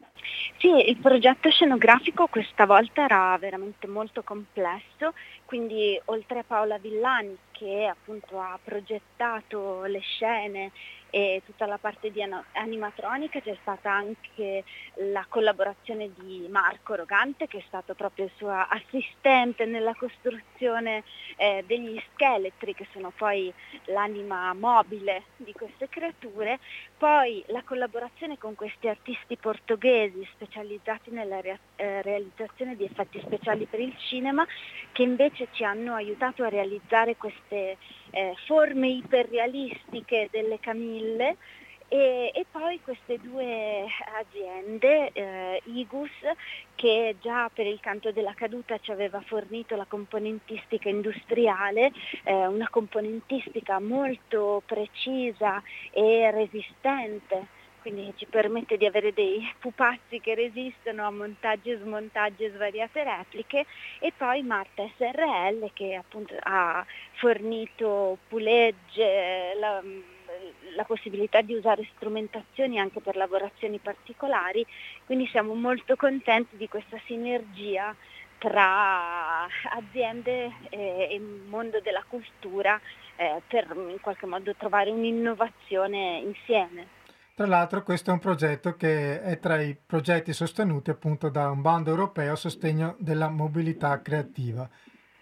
Sì, 0.57 0.89
il 0.89 0.97
progetto 0.97 1.51
scenografico 1.51 2.25
questa 2.25 2.65
volta 2.65 3.03
era 3.03 3.37
veramente 3.39 3.85
molto 3.85 4.23
complesso, 4.23 5.13
quindi 5.51 5.99
oltre 6.05 6.39
a 6.39 6.43
Paola 6.47 6.77
Villani 6.77 7.37
che 7.51 7.85
appunto 7.85 8.39
ha 8.39 8.57
progettato 8.63 9.83
le 9.83 9.99
scene 9.99 10.71
e 11.11 11.41
tutta 11.45 11.65
la 11.65 11.77
parte 11.77 12.09
di 12.09 12.23
animatronica 12.53 13.41
c'è 13.41 13.57
stata 13.61 13.91
anche 13.91 14.63
la 15.11 15.25
collaborazione 15.27 16.09
di 16.15 16.47
Marco 16.49 16.95
Rogante 16.95 17.47
che 17.47 17.57
è 17.57 17.63
stato 17.67 17.93
proprio 17.93 18.25
il 18.25 18.31
suo 18.37 18.49
assistente 18.49 19.65
nella 19.65 19.93
costruzione 19.93 21.03
eh, 21.35 21.63
degli 21.67 22.01
scheletri 22.13 22.73
che 22.73 22.87
sono 22.93 23.11
poi 23.15 23.53
l'anima 23.87 24.53
mobile 24.53 25.23
di 25.35 25.51
queste 25.51 25.89
creature, 25.89 26.59
poi 26.97 27.43
la 27.47 27.61
collaborazione 27.63 28.37
con 28.37 28.55
questi 28.55 28.87
artisti 28.87 29.35
portoghesi 29.35 30.25
specializzati 30.33 31.11
nella 31.11 31.41
rea- 31.41 31.59
eh, 31.75 32.01
realizzazione 32.01 32.77
di 32.77 32.85
effetti 32.85 33.19
speciali 33.19 33.65
per 33.65 33.81
il 33.81 33.93
cinema 33.97 34.47
che 34.93 35.03
invece 35.03 35.40
ci 35.51 35.63
hanno 35.63 35.93
aiutato 35.93 36.43
a 36.43 36.49
realizzare 36.49 37.15
queste 37.17 37.77
eh, 38.11 38.33
forme 38.45 38.89
iperrealistiche 38.89 40.29
delle 40.31 40.59
camille 40.59 41.37
e, 41.93 42.31
e, 42.33 42.45
poi 42.49 42.79
queste 42.81 43.19
due 43.19 43.85
aziende, 44.17 45.11
eh, 45.11 45.61
Igus, 45.65 46.09
che 46.73 47.17
già 47.19 47.51
per 47.53 47.67
il 47.67 47.81
canto 47.81 48.13
della 48.13 48.33
caduta 48.33 48.77
ci 48.79 48.91
aveva 48.91 49.19
fornito 49.19 49.75
la 49.75 49.83
componentistica 49.85 50.87
industriale, 50.87 51.91
eh, 52.23 52.47
una 52.47 52.69
componentistica 52.69 53.81
molto 53.81 54.63
precisa 54.65 55.61
e 55.91 56.31
resistente 56.31 57.59
quindi 57.81 58.13
ci 58.15 58.25
permette 58.27 58.77
di 58.77 58.85
avere 58.85 59.11
dei 59.11 59.41
pupazzi 59.59 60.19
che 60.19 60.35
resistono 60.35 61.05
a 61.05 61.11
montaggi 61.11 61.71
e 61.71 61.79
smontaggi 61.79 62.43
e 62.43 62.51
svariate 62.51 63.03
repliche 63.03 63.65
e 63.99 64.13
poi 64.15 64.43
Marta 64.43 64.87
SRL 64.97 65.71
che 65.73 65.95
appunto 65.95 66.35
ha 66.39 66.85
fornito 67.13 68.19
pulegge, 68.27 69.53
la, 69.59 69.81
la 70.75 70.83
possibilità 70.83 71.41
di 71.41 71.53
usare 71.53 71.87
strumentazioni 71.95 72.79
anche 72.79 73.01
per 73.01 73.15
lavorazioni 73.15 73.79
particolari, 73.79 74.65
quindi 75.05 75.27
siamo 75.27 75.53
molto 75.53 75.95
contenti 75.95 76.57
di 76.57 76.67
questa 76.67 76.99
sinergia 77.05 77.95
tra 78.37 79.45
aziende 79.75 80.51
e 80.69 81.21
mondo 81.47 81.79
della 81.79 82.03
cultura 82.07 82.79
eh, 83.15 83.39
per 83.47 83.67
in 83.75 83.99
qualche 84.01 84.25
modo 84.25 84.55
trovare 84.55 84.89
un'innovazione 84.89 86.17
insieme. 86.23 86.99
Tra 87.33 87.47
l'altro 87.47 87.81
questo 87.81 88.09
è 88.09 88.13
un 88.13 88.19
progetto 88.19 88.75
che 88.75 89.21
è 89.21 89.39
tra 89.39 89.59
i 89.61 89.75
progetti 89.83 90.33
sostenuti 90.33 90.89
appunto 90.89 91.29
da 91.29 91.49
un 91.49 91.61
bando 91.61 91.89
europeo 91.89 92.33
a 92.33 92.35
sostegno 92.35 92.95
della 92.99 93.29
mobilità 93.29 94.01
creativa. 94.01 94.69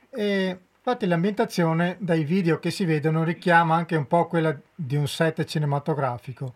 E 0.10 0.60
infatti 0.76 1.06
l'ambientazione 1.06 1.98
dai 2.00 2.24
video 2.24 2.60
che 2.60 2.72
si 2.72 2.84
vedono 2.84 3.24
richiama 3.24 3.76
anche 3.76 3.96
un 3.96 4.08
po' 4.08 4.28
quella 4.28 4.58
di 4.74 4.96
un 4.96 5.08
set 5.08 5.44
cinematografico. 5.44 6.56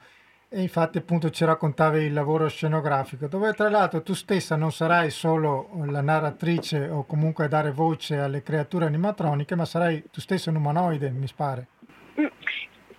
E 0.49 0.61
infatti 0.61 0.97
appunto 0.97 1.29
ci 1.29 1.45
raccontavi 1.45 2.03
il 2.03 2.13
lavoro 2.13 2.47
scenografico, 2.47 3.27
dove 3.27 3.53
tra 3.53 3.69
l'altro 3.69 4.03
tu 4.03 4.13
stessa 4.13 4.55
non 4.55 4.71
sarai 4.71 5.09
solo 5.09 5.69
la 5.85 6.01
narratrice 6.01 6.89
o 6.89 7.05
comunque 7.05 7.45
a 7.45 7.47
dare 7.47 7.71
voce 7.71 8.19
alle 8.19 8.43
creature 8.43 8.85
animatroniche, 8.85 9.55
ma 9.55 9.65
sarai 9.65 10.03
tu 10.11 10.19
stessa 10.19 10.51
un 10.51 10.57
umanoide, 10.57 11.09
mi 11.09 11.27
pare. 11.35 11.67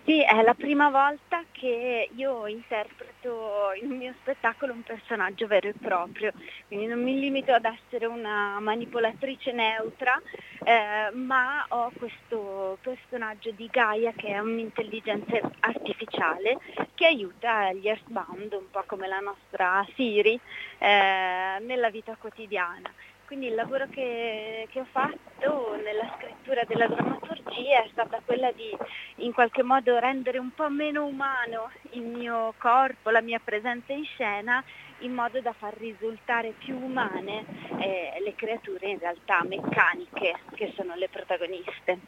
Sì, 0.05 0.21
è 0.21 0.43
la 0.43 0.53
prima 0.53 0.91
volta 0.91 1.43
che 1.51 2.09
io 2.13 2.45
interpreto 2.45 3.71
il 3.81 3.87
mio 3.89 4.13
spettacolo 4.19 4.71
un 4.71 4.83
personaggio 4.83 5.47
vero 5.47 5.69
e 5.69 5.73
proprio, 5.81 6.31
quindi 6.67 6.85
non 6.85 7.01
mi 7.01 7.19
limito 7.19 7.51
ad 7.53 7.65
essere 7.65 8.05
una 8.05 8.59
manipolatrice 8.59 9.51
neutra, 9.51 10.21
eh, 10.63 11.09
ma 11.11 11.65
ho 11.69 11.91
questo 11.97 12.77
personaggio 12.81 13.49
di 13.51 13.67
Gaia 13.67 14.11
che 14.15 14.27
è 14.27 14.37
un'intelligenza 14.37 15.39
artificiale 15.61 16.59
che 16.93 17.07
aiuta 17.07 17.73
gli 17.73 17.87
Earthbound, 17.87 18.53
un 18.53 18.69
po' 18.69 18.83
come 18.85 19.07
la 19.07 19.19
nostra 19.19 19.83
Siri, 19.95 20.39
eh, 20.77 21.57
nella 21.61 21.89
vita 21.89 22.15
quotidiana. 22.15 22.93
Quindi 23.25 23.47
il 23.47 23.55
lavoro 23.55 23.87
che, 23.89 24.67
che, 24.69 24.79
ho 24.79 24.87
fatto 24.91 25.75
nella 25.83 26.13
scrittura 26.15 26.63
della 26.67 26.87
drammaturgia 26.87 27.83
è 27.83 27.89
stata 27.91 28.21
quella 28.23 28.51
di 28.51 28.69
in 29.17 29.33
qualche 29.33 29.63
modo 29.63 29.97
rendere 29.97 30.37
un 30.37 30.51
po' 30.53 30.69
meno 30.69 31.05
umano 31.05 31.71
il 31.91 32.03
mio 32.03 32.53
corpo, 32.59 33.09
la 33.09 33.21
mia 33.21 33.41
presenza 33.43 33.93
in 33.93 34.03
scena, 34.05 34.63
in 34.99 35.13
modo 35.13 35.41
da 35.41 35.53
far 35.53 35.75
risultare 35.77 36.53
più 36.57 36.77
umane 36.77 37.45
eh, 37.79 38.21
le 38.23 38.35
creature 38.35 38.87
in 38.87 38.99
realtà 38.99 39.43
meccaniche 39.43 40.35
che 40.53 40.73
sono 40.75 40.93
le 40.95 41.09
protagoniste. 41.09 41.99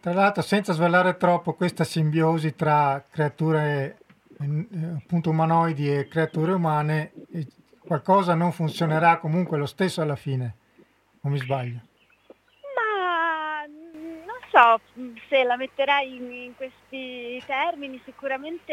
Tra 0.00 0.12
l'altro, 0.12 0.42
senza 0.42 0.72
svelare 0.72 1.16
troppo 1.16 1.52
questa 1.54 1.84
simbiosi 1.84 2.54
tra 2.54 3.04
creature 3.10 3.98
eh, 4.40 4.96
appunto 4.96 5.30
umanoidi 5.30 5.94
e 5.96 6.08
creature 6.08 6.52
umane, 6.52 7.12
qualcosa 7.86 8.34
non 8.34 8.52
funzionerà 8.52 9.18
comunque 9.18 9.58
lo 9.58 9.66
stesso 9.66 10.00
alla 10.00 10.16
fine, 10.16 10.54
o 11.22 11.28
mi 11.28 11.38
sbaglio? 11.38 11.80
Ma 12.76 13.64
non 13.66 14.38
so 14.50 14.80
se 15.28 15.44
la 15.44 15.56
metterai 15.56 16.16
in, 16.16 16.32
in 16.32 16.56
questi 16.56 17.42
termini, 17.46 18.00
sicuramente 18.04 18.72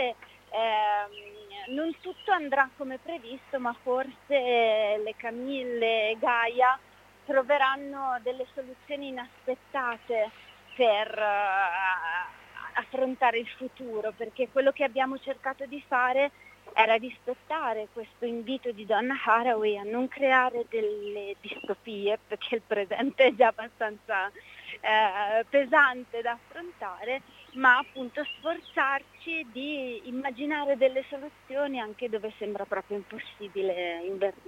eh, 0.50 1.72
non 1.72 1.94
tutto 2.02 2.32
andrà 2.32 2.70
come 2.78 2.98
previsto, 2.98 3.60
ma 3.60 3.76
forse 3.82 4.12
le 4.30 5.14
Camille 5.18 6.12
e 6.12 6.18
Gaia 6.20 6.78
troveranno 7.26 8.20
delle 8.24 8.46
soluzioni 8.54 9.10
inaspettate 9.10 10.32
per 10.76 11.18
uh, 11.18 12.80
affrontare 12.80 13.40
il 13.40 13.48
futuro, 13.58 14.12
perché 14.16 14.50
quello 14.50 14.72
che 14.72 14.84
abbiamo 14.84 15.20
cercato 15.20 15.66
di 15.66 15.84
fare 15.88 16.32
era 16.74 16.96
rispettare 16.96 17.88
questo 17.94 18.26
invito 18.26 18.72
di 18.72 18.86
Donna 18.86 19.16
Haraway 19.24 19.78
a 19.78 19.84
non 19.84 20.08
creare 20.08 20.66
delle 20.70 21.36
distopie, 21.42 22.18
perché 22.28 22.56
il 22.56 22.62
presente 22.66 23.26
è 23.26 23.34
già 23.36 23.48
abbastanza 23.48 24.28
eh, 24.28 25.46
pesante 25.50 26.22
da 26.22 26.32
affrontare, 26.32 27.22
ma 27.54 27.78
appunto 27.78 28.24
sforzarci 28.24 29.48
di 29.52 30.08
immaginare 30.08 30.78
delle 30.78 31.04
soluzioni 31.10 31.80
anche 31.80 32.10
dove 32.10 32.34
sembra 32.38 32.66
proprio 32.66 32.98
impossibile 32.98 34.02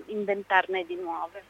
inventarne 0.08 0.86
di 0.86 0.96
nuove. 0.96 1.44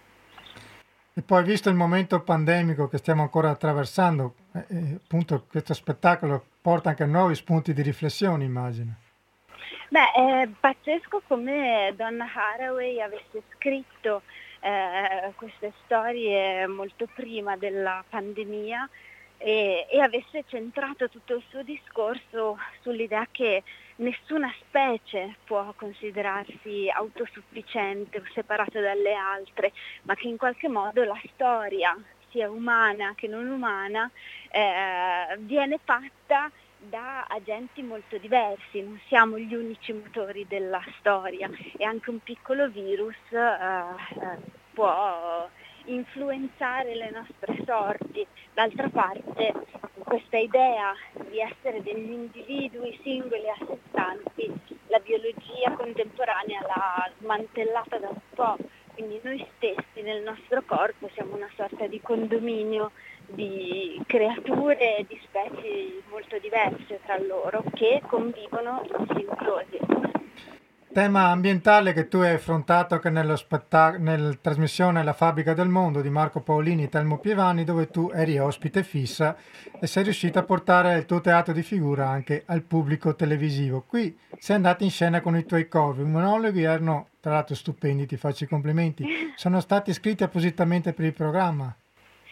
E 1.16 1.22
poi 1.22 1.44
visto 1.44 1.70
il 1.70 1.76
momento 1.76 2.22
pandemico 2.24 2.88
che 2.88 2.98
stiamo 2.98 3.22
ancora 3.22 3.52
attraversando, 3.52 4.34
eh, 4.54 4.66
eh 4.68 4.94
appunto 4.96 5.46
questo 5.48 5.76
spettacolo 5.76 6.44
porta 6.60 6.90
anche 6.90 7.06
nuovi 7.06 7.36
spunti 7.36 7.72
di 7.72 7.84
riflessione, 7.84 8.44
immagino. 8.44 8.96
Beh, 9.90 10.12
è 10.12 10.50
pazzesco 10.60 11.22
come 11.28 11.94
Donna 11.96 12.28
Haraway 12.34 13.00
avesse 13.00 13.44
scritto 13.54 14.24
eh, 14.60 15.32
queste 15.36 15.74
storie 15.84 16.66
molto 16.68 17.08
prima 17.14 17.58
della 17.58 18.04
pandemia 18.08 18.90
e, 19.38 19.88
e, 19.90 20.00
avesse 20.00 20.46
centrato 20.48 21.10
tutto 21.10 21.36
il 21.36 21.44
suo 21.50 21.64
discorso 21.64 22.58
sull'idea 22.82 23.28
che 23.30 23.62
nessuna 23.98 24.52
specie 24.60 25.36
può 25.44 25.74
considerarsi 25.76 26.90
autosufficiente 26.90 28.20
o 28.20 28.24
separata 28.34 28.80
dalle 28.80 29.14
altre, 29.14 29.74
ma 30.04 30.16
che 30.16 30.28
in 30.28 30.38
qualche 30.38 30.70
modo 30.70 31.04
la 31.04 31.20
storia, 31.34 31.96
sia 32.30 32.50
umana 32.50 33.14
che 33.16 33.28
non 33.28 33.48
umana, 33.48 34.10
eh, 34.50 35.38
viene 35.40 35.78
fatta 35.84 36.50
da 36.90 37.26
agenti 37.28 37.82
molto 37.82 38.18
diversi, 38.18 38.82
non 38.82 39.00
siamo 39.08 39.38
gli 39.38 39.54
unici 39.54 39.94
motori 39.94 40.46
della 40.48 40.82
storia 41.00 41.50
e 41.78 41.84
anche 41.84 42.10
un 42.10 42.20
piccolo 42.20 42.70
virus 42.70 43.16
eh, 43.32 43.38
eh, 43.38 44.38
può 44.74 45.48
influenzare 45.86 46.96
le 46.96 47.12
nostre 47.12 47.64
sorti. 47.66 48.26
D'altra 48.54 48.90
parte 48.90 49.54
questa 50.04 50.38
idea 50.38 50.94
di 51.30 51.40
essere 51.40 51.82
degli 51.82 52.12
individui 52.12 53.00
singoli 53.02 53.50
a 53.50 53.56
sé 53.66 53.78
stanti, 53.90 54.52
la 54.88 55.00
biologia 55.00 55.72
contemporanea 55.76 56.62
l'ha 56.62 57.12
smantellata 57.20 57.98
da 57.98 58.10
un 58.10 58.20
po', 58.36 58.56
quindi 58.94 59.20
noi 59.24 59.44
stessi 59.56 60.02
nel 60.04 60.22
nostro 60.22 60.62
corpo 60.66 61.10
siamo 61.14 61.36
una 61.36 61.50
sorta 61.56 61.88
di 61.88 62.00
condominio 62.00 62.92
di 63.28 64.02
creature 64.06 65.06
di 65.08 65.20
specie 65.24 66.02
molto 66.10 66.38
diverse 66.40 67.00
tra 67.06 67.18
loro 67.20 67.64
che 67.74 68.02
convivono 68.08 68.82
in 68.84 69.08
simbiosi. 69.08 70.12
Tema 70.94 71.30
ambientale 71.30 71.92
che 71.92 72.08
tu 72.08 72.18
hai 72.18 72.36
affrontato 72.36 72.94
anche 72.94 73.10
nello 73.10 73.36
spettac- 73.36 73.98
nella 73.98 74.32
trasmissione 74.40 75.04
La 75.04 75.14
fabbrica 75.14 75.56
del 75.56 75.68
mondo 75.68 76.02
di 76.02 76.10
Marco 76.12 76.42
Paolini 76.42 76.84
e 76.84 76.90
Telmo 76.90 77.18
Pievani, 77.18 77.64
dove 77.64 77.90
tu 77.90 78.12
eri 78.14 78.38
ospite 78.38 78.84
fissa 78.84 79.36
e 79.80 79.88
sei 79.88 80.04
riuscito 80.04 80.38
a 80.38 80.44
portare 80.44 80.96
il 80.96 81.08
tuo 81.08 81.20
teatro 81.20 81.52
di 81.52 81.64
figura 81.64 82.10
anche 82.10 82.44
al 82.46 82.62
pubblico 82.62 83.16
televisivo. 83.16 83.84
Qui 83.88 84.16
sei 84.38 84.56
andato 84.56 84.84
in 84.84 84.92
scena 84.92 85.20
con 85.22 85.36
i 85.36 85.46
tuoi 85.46 85.68
covi, 85.68 86.04
monologhi 86.04 86.62
erano 86.62 87.08
tra 87.20 87.32
l'altro 87.32 87.56
stupendi, 87.56 88.06
ti 88.06 88.18
faccio 88.18 88.44
i 88.44 88.48
complimenti. 88.48 89.04
Sono 89.36 89.62
stati 89.62 89.94
scritti 89.94 90.24
appositamente 90.24 90.94
per 90.94 91.06
il 91.06 91.14
programma. 91.14 91.76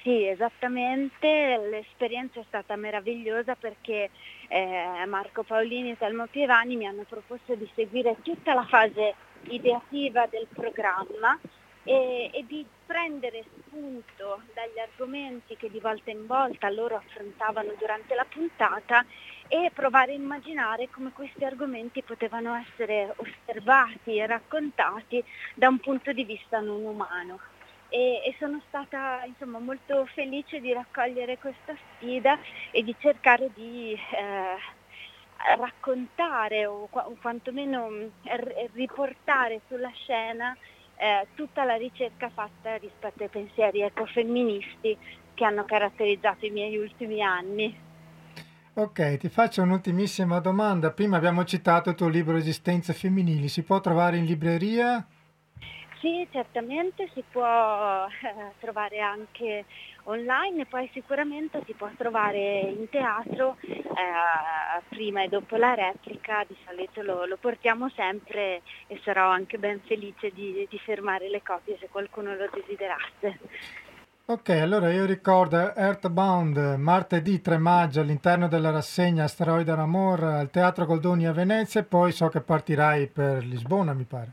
Sì, 0.04 0.26
esattamente, 0.26 1.58
l'esperienza 1.70 2.39
è 2.39 2.43
stata 2.47 2.76
meravigliosa 2.76 3.56
perché 3.56 4.10
eh, 4.47 5.06
Marco 5.06 5.43
Paolini 5.43 5.91
e 5.91 5.97
Telmo 5.97 6.26
Pievani 6.26 6.76
mi 6.76 6.88
hanno 6.88 7.04
proposto 7.04 7.54
di 7.56 7.70
seguire 7.76 8.18
tutta 8.24 8.56
la 8.56 8.66
fase 8.66 9.14
ideativa 9.49 10.26
del 10.26 10.47
programma 10.52 11.38
e, 11.84 12.32
e, 12.34 12.45
di 12.47 12.66
prendere 12.86 13.43
spunto 13.68 14.41
dagli 14.54 14.80
argomenti 14.80 15.56
che 15.56 15.70
di 15.70 15.80
volta 15.80 16.10
in 16.10 16.26
volta 16.26 16.70
loro 16.72 16.95
affrontavano 16.95 17.74
durante 17.78 18.16
la 18.16 18.26
puntata 18.28 19.06
e 19.47 19.70
provare 19.74 20.14
a 20.14 20.16
immaginare 20.16 20.89
come 20.89 21.12
questi 21.12 21.43
argomenti 21.45 22.02
potevano 22.02 22.56
essere 22.56 23.14
osservati 23.18 24.18
e 24.18 24.26
raccontati 24.26 25.24
da 25.54 25.68
un 25.68 25.80
punto 25.80 26.12
di 26.12 26.24
vista 26.24 26.60
non 26.60 26.84
umano. 26.86 27.39
E, 27.94 28.22
e 28.24 28.36
sono 28.39 28.62
stata 28.70 29.22
insomma, 29.26 29.60
molto 29.60 30.06
felice 30.14 30.62
di 30.62 30.72
raccogliere 30.72 31.38
questa 31.38 31.76
sfida 31.76 32.39
e 32.72 32.84
di 32.84 32.96
cercare 32.98 33.50
di 33.54 33.92
eh, 33.92 35.58
raccontare 35.58 36.66
o, 36.66 36.88
o 36.89 37.18
quantomeno 37.20 37.89
r- 38.24 38.70
riportare 38.74 39.60
sulla 39.68 39.92
scena 39.94 40.56
eh, 40.96 41.28
tutta 41.36 41.66
la 41.66 41.76
ricerca 41.76 42.30
fatta 42.30 42.78
rispetto 42.78 43.24
ai 43.24 43.30
pensieri 43.30 43.82
ecofemministi 43.82 44.98
che 45.34 45.46
hanno 45.46 45.66
caratterizzato 45.66 46.46
i 46.46 46.52
miei 46.52 46.78
ultimi 46.78 47.22
anni. 47.22 47.76
Ok, 48.74 49.18
ti 49.18 49.28
faccio 49.28 49.64
un'ultimissima 49.64 50.39
domanda. 50.39 50.92
Prima 50.92 51.18
abbiamo 51.18 51.44
citato 51.44 51.89
il 51.89 51.96
tuo 51.96 52.08
libro 52.08 52.38
Esistenze 52.38 52.94
femminili, 52.94 53.50
si 53.50 53.64
può 53.64 53.82
trovare 53.82 54.16
in 54.16 54.24
libreria? 54.24 55.06
Sì, 56.02 56.28
certamente 56.32 57.08
si 57.14 57.24
può 57.30 58.08
eh, 58.08 58.54
trovare 58.60 58.99
anche 59.02 59.66
online 60.06 60.64
e 60.64 60.66
poi 60.66 60.89
sicuramente 60.93 61.62
si 61.68 61.74
può 61.74 61.91
trovare 61.95 62.62
in 62.62 62.89
teatro 62.89 63.56
eh, 63.62 64.82
prima 64.89 65.22
e 65.22 65.28
dopo 65.28 65.58
la 65.58 65.76
replica, 65.76 66.43
di 66.47 66.58
solito 66.66 67.04
lo, 67.04 67.26
lo, 67.28 67.38
portiamo 67.38 67.88
sempre 67.89 68.64
e 68.88 68.99
sarò 69.04 69.30
anche 69.30 69.60
ben 69.60 69.80
felice 69.82 70.32
di, 70.32 70.66
di 70.68 70.80
fermare 70.80 71.30
le 71.30 71.43
copie 71.43 71.78
se 71.78 71.88
qualcuno 71.88 72.34
lo 72.34 72.49
desiderasse. 72.52 73.38
Ok, 74.32 74.48
allora 74.48 74.90
io 74.94 75.06
ricordo 75.06 75.76
Earthbound 75.76 76.76
martedì 76.78 77.42
3 77.42 77.58
maggio 77.58 78.00
all'interno 78.00 78.48
della 78.48 78.70
rassegna 78.72 79.26
Asteroide 79.26 79.72
Amor 79.72 80.24
al 80.24 80.50
Teatro 80.50 80.86
Goldoni 80.86 81.28
a 81.28 81.34
Venezia 81.34 81.82
e 81.82 81.84
poi 81.84 82.14
so 82.14 82.30
che 82.30 82.40
partirai 82.40 83.08
per 83.08 83.44
Lisbona, 83.44 83.92
mi 83.94 84.06
pare. 84.06 84.32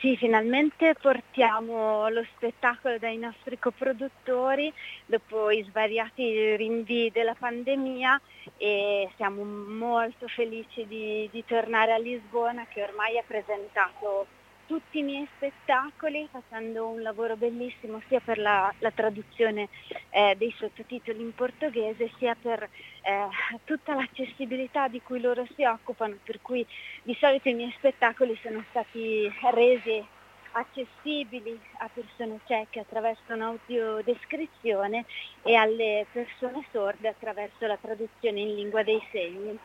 Sì, 0.00 0.16
finalmente 0.16 0.96
portiamo 1.00 2.08
lo 2.08 2.24
spettacolo 2.34 2.98
dai 2.98 3.16
nostri 3.16 3.60
coproduttori 3.60 4.72
dopo 5.06 5.50
i 5.50 5.64
svariati 5.70 6.56
rinvii 6.56 7.12
della 7.12 7.36
pandemia 7.38 8.20
e 8.56 9.08
siamo 9.14 9.44
molto 9.44 10.26
felici 10.26 10.84
di, 10.88 11.28
di 11.30 11.44
tornare 11.46 11.92
a 11.92 11.98
Lisbona 11.98 12.66
che 12.68 12.82
ormai 12.82 13.16
ha 13.18 13.24
presentato 13.24 14.26
tutti 14.68 14.98
i 14.98 15.02
miei 15.02 15.26
spettacoli 15.34 16.28
facendo 16.30 16.88
un 16.88 17.00
lavoro 17.00 17.36
bellissimo 17.38 18.02
sia 18.06 18.20
per 18.20 18.36
la, 18.36 18.72
la 18.80 18.90
traduzione 18.90 19.70
eh, 20.10 20.34
dei 20.36 20.54
sottotitoli 20.58 21.22
in 21.22 21.34
portoghese 21.34 22.12
sia 22.18 22.36
per 22.40 22.62
eh, 22.62 23.28
tutta 23.64 23.94
l'accessibilità 23.94 24.88
di 24.88 25.00
cui 25.00 25.20
loro 25.20 25.46
si 25.56 25.64
occupano, 25.64 26.18
per 26.22 26.40
cui 26.42 26.66
di 27.02 27.16
solito 27.18 27.48
i 27.48 27.54
miei 27.54 27.74
spettacoli 27.78 28.38
sono 28.42 28.62
stati 28.68 29.32
resi 29.54 30.06
accessibili 30.52 31.58
a 31.78 31.88
persone 31.92 32.40
cieche 32.44 32.80
attraverso 32.80 33.32
un'audiodescrizione 33.32 35.06
e 35.44 35.54
alle 35.54 36.04
persone 36.12 36.66
sorde 36.70 37.08
attraverso 37.08 37.66
la 37.66 37.78
traduzione 37.80 38.40
in 38.40 38.54
lingua 38.54 38.82
dei 38.82 39.02
segni. 39.10 39.58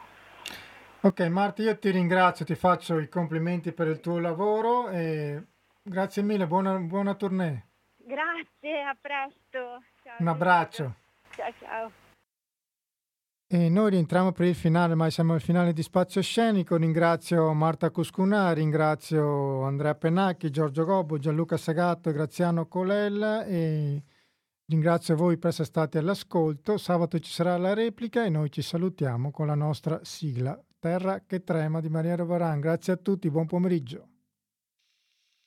Ok 1.05 1.19
Marti, 1.27 1.63
io 1.63 1.77
ti 1.77 1.89
ringrazio, 1.89 2.45
ti 2.45 2.55
faccio 2.55 2.97
i 2.97 3.09
complimenti 3.09 3.73
per 3.73 3.87
il 3.87 3.99
tuo 3.99 4.19
lavoro 4.19 4.87
e 4.87 5.47
grazie 5.81 6.21
mille, 6.21 6.47
buona, 6.47 6.79
buona 6.79 7.13
tournée. 7.15 7.65
Grazie, 7.97 8.83
a 8.83 8.95
presto. 8.99 9.83
Ciao, 10.01 10.15
Un 10.19 10.27
abbraccio. 10.29 10.95
Ciao 11.31 11.51
ciao. 11.59 11.91
E 13.47 13.67
noi 13.67 13.89
rientriamo 13.89 14.31
per 14.31 14.47
il 14.47 14.55
finale, 14.55 14.95
ma 14.95 15.09
siamo 15.09 15.33
al 15.33 15.41
finale 15.41 15.73
di 15.73 15.83
Spazio 15.83 16.21
Scenico. 16.21 16.77
Ringrazio 16.77 17.51
Marta 17.51 17.91
Cuscunà, 17.91 18.53
ringrazio 18.53 19.63
Andrea 19.63 19.95
Pennacchi, 19.95 20.51
Giorgio 20.51 20.85
Gobbo, 20.85 21.17
Gianluca 21.17 21.57
Sagato 21.57 22.09
e 22.09 22.13
Graziano 22.13 22.65
Colella 22.67 23.43
e 23.43 24.01
ringrazio 24.67 25.17
voi 25.17 25.37
per 25.37 25.49
essere 25.49 25.67
stati 25.67 25.97
all'ascolto. 25.97 26.77
Sabato 26.77 27.19
ci 27.19 27.29
sarà 27.29 27.57
la 27.57 27.73
replica 27.73 28.23
e 28.23 28.29
noi 28.29 28.49
ci 28.49 28.61
salutiamo 28.61 29.31
con 29.31 29.47
la 29.47 29.55
nostra 29.55 29.99
sigla 30.01 30.57
Terra 30.83 31.21
che 31.25 31.45
trema 31.45 31.79
di 31.79 31.87
Maria 31.87 32.17
Rovaran. 32.17 32.59
Grazie 32.59 32.91
a 32.91 32.97
tutti, 32.97 33.29
buon 33.29 33.45
pomeriggio. 33.45 34.12